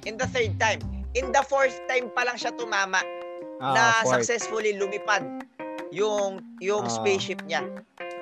[0.06, 0.78] In the third time.
[1.18, 3.02] In the fourth time pa lang siya tumama
[3.62, 4.22] Ah, na fourth.
[4.22, 5.22] successfully lumipad
[5.90, 6.90] yung yung Ah.
[6.90, 7.62] spaceship niya.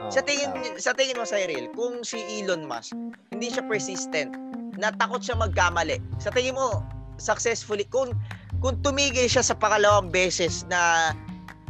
[0.08, 0.78] Sa tingin tama.
[0.78, 2.96] sa tingin mo Cyril, kung si Elon Musk
[3.30, 4.32] hindi siya persistent,
[4.74, 6.00] natakot siya magkamali.
[6.16, 6.82] Sa tingin mo
[7.16, 8.16] successfully kung
[8.58, 11.12] kung tumigil siya sa pangalawang beses na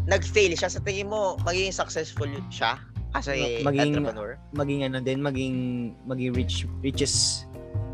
[0.04, 2.78] nag-fail siya, sa tingin mo magiging successful siya?
[3.12, 4.40] as a Maging- entrepreneur?
[4.52, 5.54] maging ano din, maging
[6.02, 7.44] maging rich richest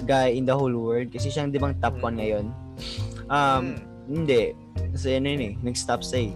[0.06, 2.02] guy in the whole world kasi siyang di bang top Mm.
[2.06, 2.46] 1 ngayon.
[3.26, 3.76] Um, Hmm.
[4.06, 4.54] hindi.
[4.94, 6.30] Kasi ano yun eh, nag-stop sa eh.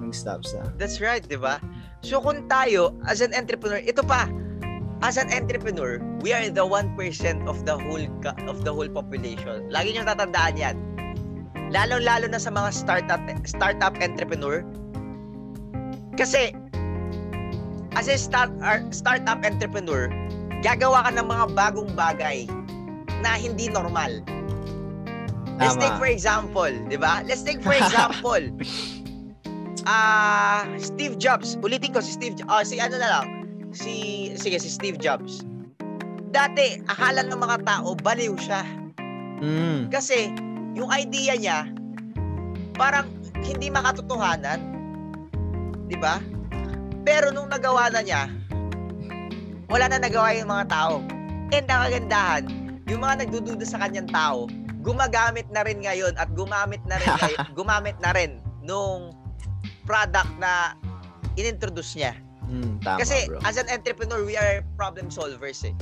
[0.00, 0.64] Nag-stop sa.
[0.80, 1.60] That's right, di ba?
[2.02, 4.30] So kung tayo, as an entrepreneur, ito pa,
[5.02, 6.94] as an entrepreneur, we are the 1%
[7.46, 8.06] of the whole
[8.46, 9.66] of the whole population.
[9.70, 10.76] Lagi niyo tatandaan yan.
[11.68, 14.62] Lalo-lalo na sa mga startup startup entrepreneur.
[16.14, 16.54] Kasi
[17.94, 20.10] as a start, ar- startup entrepreneur,
[20.62, 22.46] gagawa ka ng mga bagong bagay
[23.20, 24.22] na hindi normal.
[25.58, 25.82] Let's Tama.
[25.82, 27.26] take for example, 'di ba?
[27.26, 28.42] Let's take for example.
[29.88, 31.56] Ah, Steve Jobs.
[31.64, 33.26] Ulitin ko si Steve Jo- ah, si ano na lang.
[33.72, 35.40] Si sige si Steve Jobs.
[36.28, 38.60] Dati akala ng mga tao baliw siya
[39.40, 39.88] Mm.
[39.88, 40.28] kasi
[40.76, 41.58] yung idea niya
[42.76, 43.08] parang
[43.40, 44.60] hindi makatotohanan.
[45.88, 46.20] 'Di ba?
[47.08, 48.28] Pero nung nagawa na niya,
[49.72, 51.00] wala na nagawa yung mga tao.
[51.48, 52.44] And ang kagandahan,
[52.84, 54.44] yung mga nagdududa sa kanyang tao,
[54.84, 59.16] gumagamit na rin ngayon at gumamit na rin ngayon, gumamit na rin nung
[59.88, 60.76] product na
[61.40, 62.12] inintroduce niya.
[62.44, 63.40] Mm, tama, Kasi bro.
[63.48, 65.72] as an entrepreneur, we are problem solvers eh.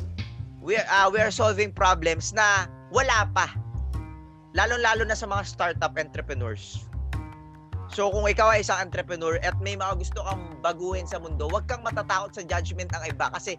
[0.62, 3.50] We are, ah, we are solving problems na wala pa.
[4.54, 6.86] Lalo-lalo na sa mga startup entrepreneurs.
[7.86, 11.70] So kung ikaw ay isang entrepreneur at may mga gusto kang baguhin sa mundo, huwag
[11.70, 13.54] kang matatakot sa judgment ng iba kasi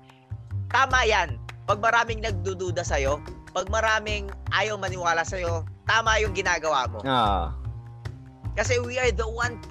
[0.67, 1.39] tama yan.
[1.63, 3.23] Pag maraming nagdududa sa'yo,
[3.55, 6.99] pag maraming ayaw maniwala sa'yo, tama yung ginagawa mo.
[7.07, 7.55] Ah,
[8.59, 9.63] Kasi we are the 1%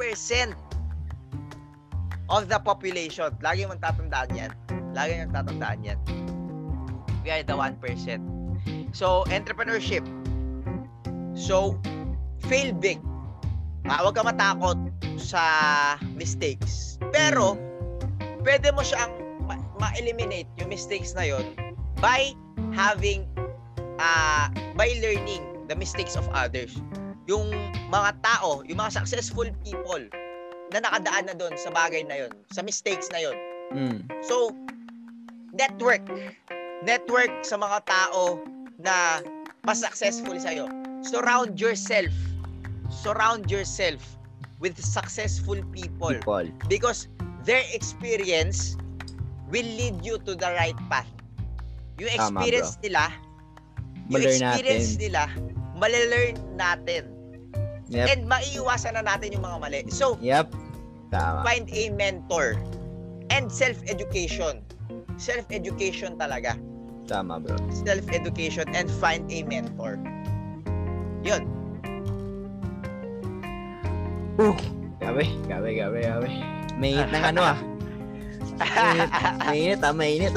[2.28, 3.30] of the population.
[3.42, 4.50] Lagi mong tatandaan yan.
[4.92, 5.98] Lagi mong tatandaan yan.
[7.22, 7.78] We are the 1%.
[8.94, 10.06] So, entrepreneurship.
[11.34, 11.76] So,
[12.46, 13.02] fail big.
[13.86, 14.78] Ah, huwag ka matakot
[15.18, 15.42] sa
[16.14, 16.98] mistakes.
[17.14, 17.58] Pero,
[18.42, 19.10] pwede mo siyang
[19.46, 21.44] ma- ma-eliminate yung mistakes na yon
[21.98, 22.34] by
[22.74, 23.26] having
[23.98, 26.78] uh, by learning the mistakes of others
[27.26, 27.50] yung
[27.90, 30.02] mga tao, yung mga successful people
[30.74, 33.36] na nakadaan na doon sa bagay na yon, sa mistakes na yon.
[33.74, 33.98] mm.
[34.26, 34.50] So,
[35.54, 36.02] network.
[36.84, 38.42] Network sa mga tao
[38.78, 39.22] na
[39.64, 40.68] mas successful sa'yo.
[41.02, 42.12] Surround yourself.
[42.92, 43.98] Surround yourself
[44.62, 46.46] with successful people People.
[46.70, 47.08] because
[47.42, 48.78] their experience
[49.50, 51.08] will lead you to the right path.
[51.96, 53.02] Yung Tama, experience nila,
[54.12, 55.02] yung experience natin.
[55.02, 55.22] nila,
[55.80, 57.15] malelearn natin.
[57.88, 58.06] Yep.
[58.10, 59.80] And maiiwasan na natin yung mga mali.
[59.94, 60.50] So, Yep.
[61.14, 61.46] Tama.
[61.46, 62.58] find a mentor
[63.30, 64.58] and self-education.
[65.16, 66.58] Self-education talaga.
[67.06, 67.54] Tama, bro.
[67.86, 70.02] Self-education and find a mentor.
[71.22, 71.46] Yun.
[74.36, 74.52] Uh,
[75.00, 76.30] gabi, gabi, gabi, gabi.
[76.76, 77.58] May init ng ano ah.
[78.56, 79.10] Mainit,
[79.48, 80.32] mainit ah, mainit.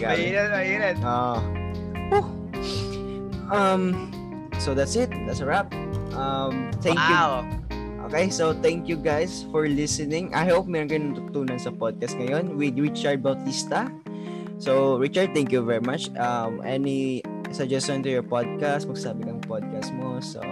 [0.00, 0.96] Mainit, mainit.
[1.06, 1.38] Oh.
[2.10, 2.26] Whew.
[3.48, 4.13] Um,
[4.58, 5.10] so that's it.
[5.26, 5.72] That's a wrap.
[6.14, 7.14] Um, thank you.
[7.16, 7.46] wow.
[8.04, 10.36] Okay, so thank you guys for listening.
[10.36, 13.88] I hope meron kayong natutunan sa podcast ngayon with Richard Bautista.
[14.60, 16.12] So, Richard, thank you very much.
[16.20, 18.86] Um, any suggestion to your podcast?
[18.86, 20.20] Magsabi ng podcast mo.
[20.20, 20.44] So.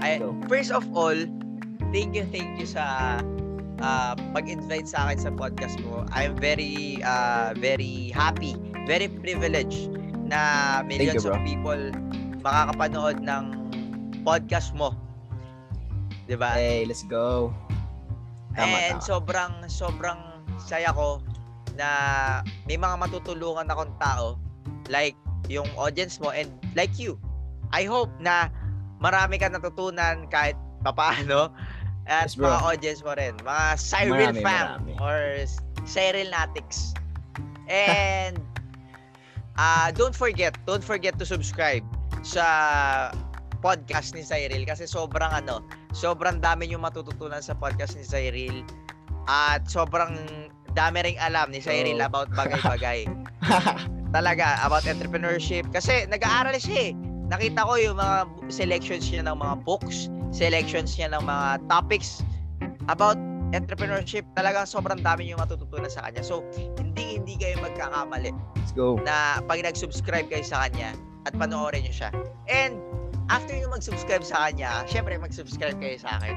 [0.00, 0.32] I, go.
[0.48, 1.16] first of all,
[1.92, 3.20] thank you, thank you sa
[3.84, 6.08] uh, pag-invite sa akin sa podcast mo.
[6.12, 8.56] I'm very, uh, very happy,
[8.88, 9.92] very privileged
[10.24, 11.92] na millions you, of people
[12.44, 13.44] makakapanood ng
[14.22, 14.92] podcast mo.
[16.28, 16.54] 'Di ba?
[16.54, 17.50] Hey, let's go.
[18.54, 19.02] Tama, And tama.
[19.02, 20.20] sobrang sobrang
[20.60, 21.18] saya ko
[21.74, 21.88] na
[22.68, 24.38] may mga matutulungan akong tao
[24.86, 25.18] like
[25.50, 27.18] yung audience mo and like you.
[27.74, 28.48] I hope na
[29.02, 30.54] marami ka natutunan kahit
[30.86, 31.50] papaano
[32.06, 32.52] at Yes, bro.
[32.52, 33.34] mga audience mo rin.
[33.42, 34.92] Mga Cyril Marami, fam marami.
[35.00, 35.18] or
[35.84, 36.92] Cyril Natics.
[37.66, 38.38] And
[39.60, 41.82] uh, don't forget, don't forget to subscribe
[42.24, 42.46] sa
[43.60, 45.60] podcast ni Cyril kasi sobrang ano,
[45.92, 48.64] sobrang dami yung matututunan sa podcast ni Cyril
[49.24, 50.16] at sobrang
[50.74, 52.08] dami ring alam ni Cyril Oh.
[52.08, 53.06] about bagay-bagay.
[54.16, 55.64] Talaga, about entrepreneurship.
[55.70, 56.92] Kasi nag-aaral siya eh.
[57.30, 58.16] Nakita ko yung mga
[58.52, 62.20] selections niya ng mga books, selections niya ng mga topics
[62.92, 63.16] about
[63.56, 64.22] entrepreneurship.
[64.36, 66.20] Talagang sobrang dami yung matututunan sa kanya.
[66.20, 66.44] So,
[66.76, 68.98] hindi hindi kayo magkakamali let's go.
[69.02, 70.92] na pag nag-subscribe kayo sa kanya
[71.26, 72.10] at panoorin nyo siya.
[72.46, 72.78] And
[73.32, 76.34] after nyo mag-subscribe sa kanya, syempre mag-subscribe kayo sa akin.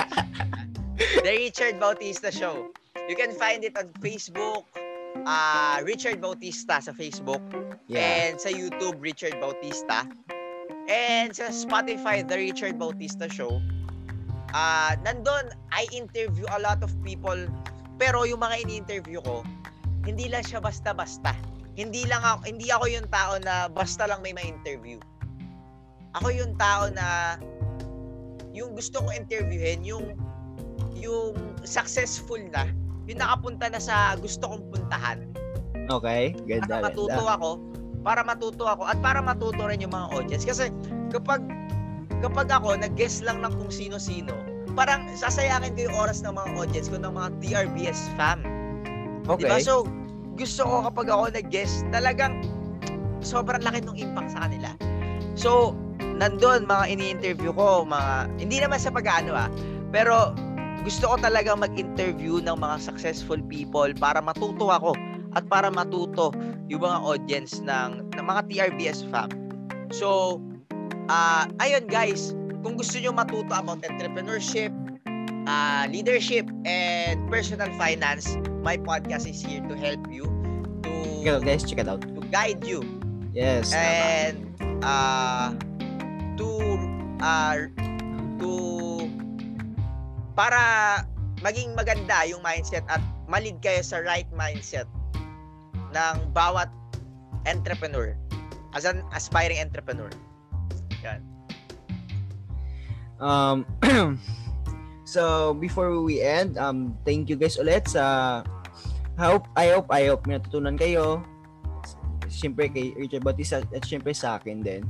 [1.26, 2.70] The Richard Bautista Show.
[3.08, 4.64] You can find it on Facebook,
[5.26, 7.42] uh, Richard Bautista sa Facebook,
[7.90, 8.32] Yeah.
[8.32, 10.06] and sa YouTube, Richard Bautista.
[10.88, 13.60] And sa Spotify, The Richard Bautista Show.
[14.52, 17.36] Uh, nandun, I interview a lot of people
[18.02, 19.46] pero yung mga ini-interview ko,
[20.02, 21.38] hindi lang siya basta-basta.
[21.72, 25.00] Hindi lang ako, hindi ako yung tao na basta lang may ma-interview.
[26.20, 27.40] Ako yung tao na
[28.52, 30.12] yung gusto kong interviewin, yung
[30.92, 31.32] yung
[31.64, 32.68] successful na,
[33.08, 35.24] yung nakapunta na sa gusto kong puntahan.
[35.88, 37.34] Okay, ganda, Para matuto ganda.
[37.34, 37.50] ako,
[38.02, 40.68] para matuto ako at para matuto rin yung mga audience kasi
[41.08, 41.40] kapag
[42.20, 44.36] kapag ako nag-guess lang ng kung sino-sino,
[44.78, 48.44] parang sasayangin ko yung oras ng mga audience ko ng mga TRBS fam.
[49.26, 49.48] Okay.
[49.48, 49.58] Diba?
[49.58, 49.86] So,
[50.36, 52.44] gusto ko kapag ako nag-guest, talagang
[53.22, 54.70] sobrang laki ng impact sa kanila.
[55.38, 59.48] So, nandun mga ini-interview ko, mga, hindi naman sa pag-ano ah,
[59.94, 60.34] pero
[60.82, 64.98] gusto ko talaga mag-interview ng mga successful people para matuto ako
[65.32, 66.34] at para matuto
[66.66, 69.30] yung mga audience ng, ng mga TRBS fam.
[69.94, 70.40] So,
[71.06, 72.34] ah ayun guys,
[72.66, 74.74] kung gusto nyo matuto about entrepreneurship,
[75.46, 80.26] ah leadership, and personal finance, my podcast is here to help you,
[80.86, 80.92] to,
[81.42, 81.62] guys.
[81.66, 82.02] Check it out.
[82.02, 82.82] to guide you,
[83.34, 83.72] Yes.
[83.74, 84.54] and
[84.84, 85.54] uh,
[86.38, 86.48] to
[87.22, 87.56] uh,
[88.38, 88.50] to
[90.38, 91.04] para
[91.42, 94.86] maging maganda yung mindset at malid kayo sa right mindset
[95.92, 96.70] ng bawat
[97.44, 98.14] entrepreneur
[98.72, 100.08] as an aspiring entrepreneur.
[103.22, 103.66] Um,
[105.12, 108.40] so, before we end, um, thank you guys ulit sa
[109.20, 111.20] hope, I hope, I hope may natutunan kayo.
[112.32, 114.88] Siyempre kay Richard Bautista at siyempre sa akin din.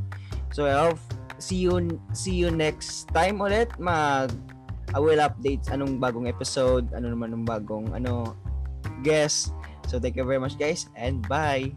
[0.54, 1.02] So, I hope
[1.42, 3.74] see you see you next time ulit.
[3.82, 4.30] Mag
[4.94, 8.38] I will update anong bagong episode, ano naman ng bagong ano
[9.02, 9.50] guest.
[9.90, 11.74] So, thank you very much guys and bye.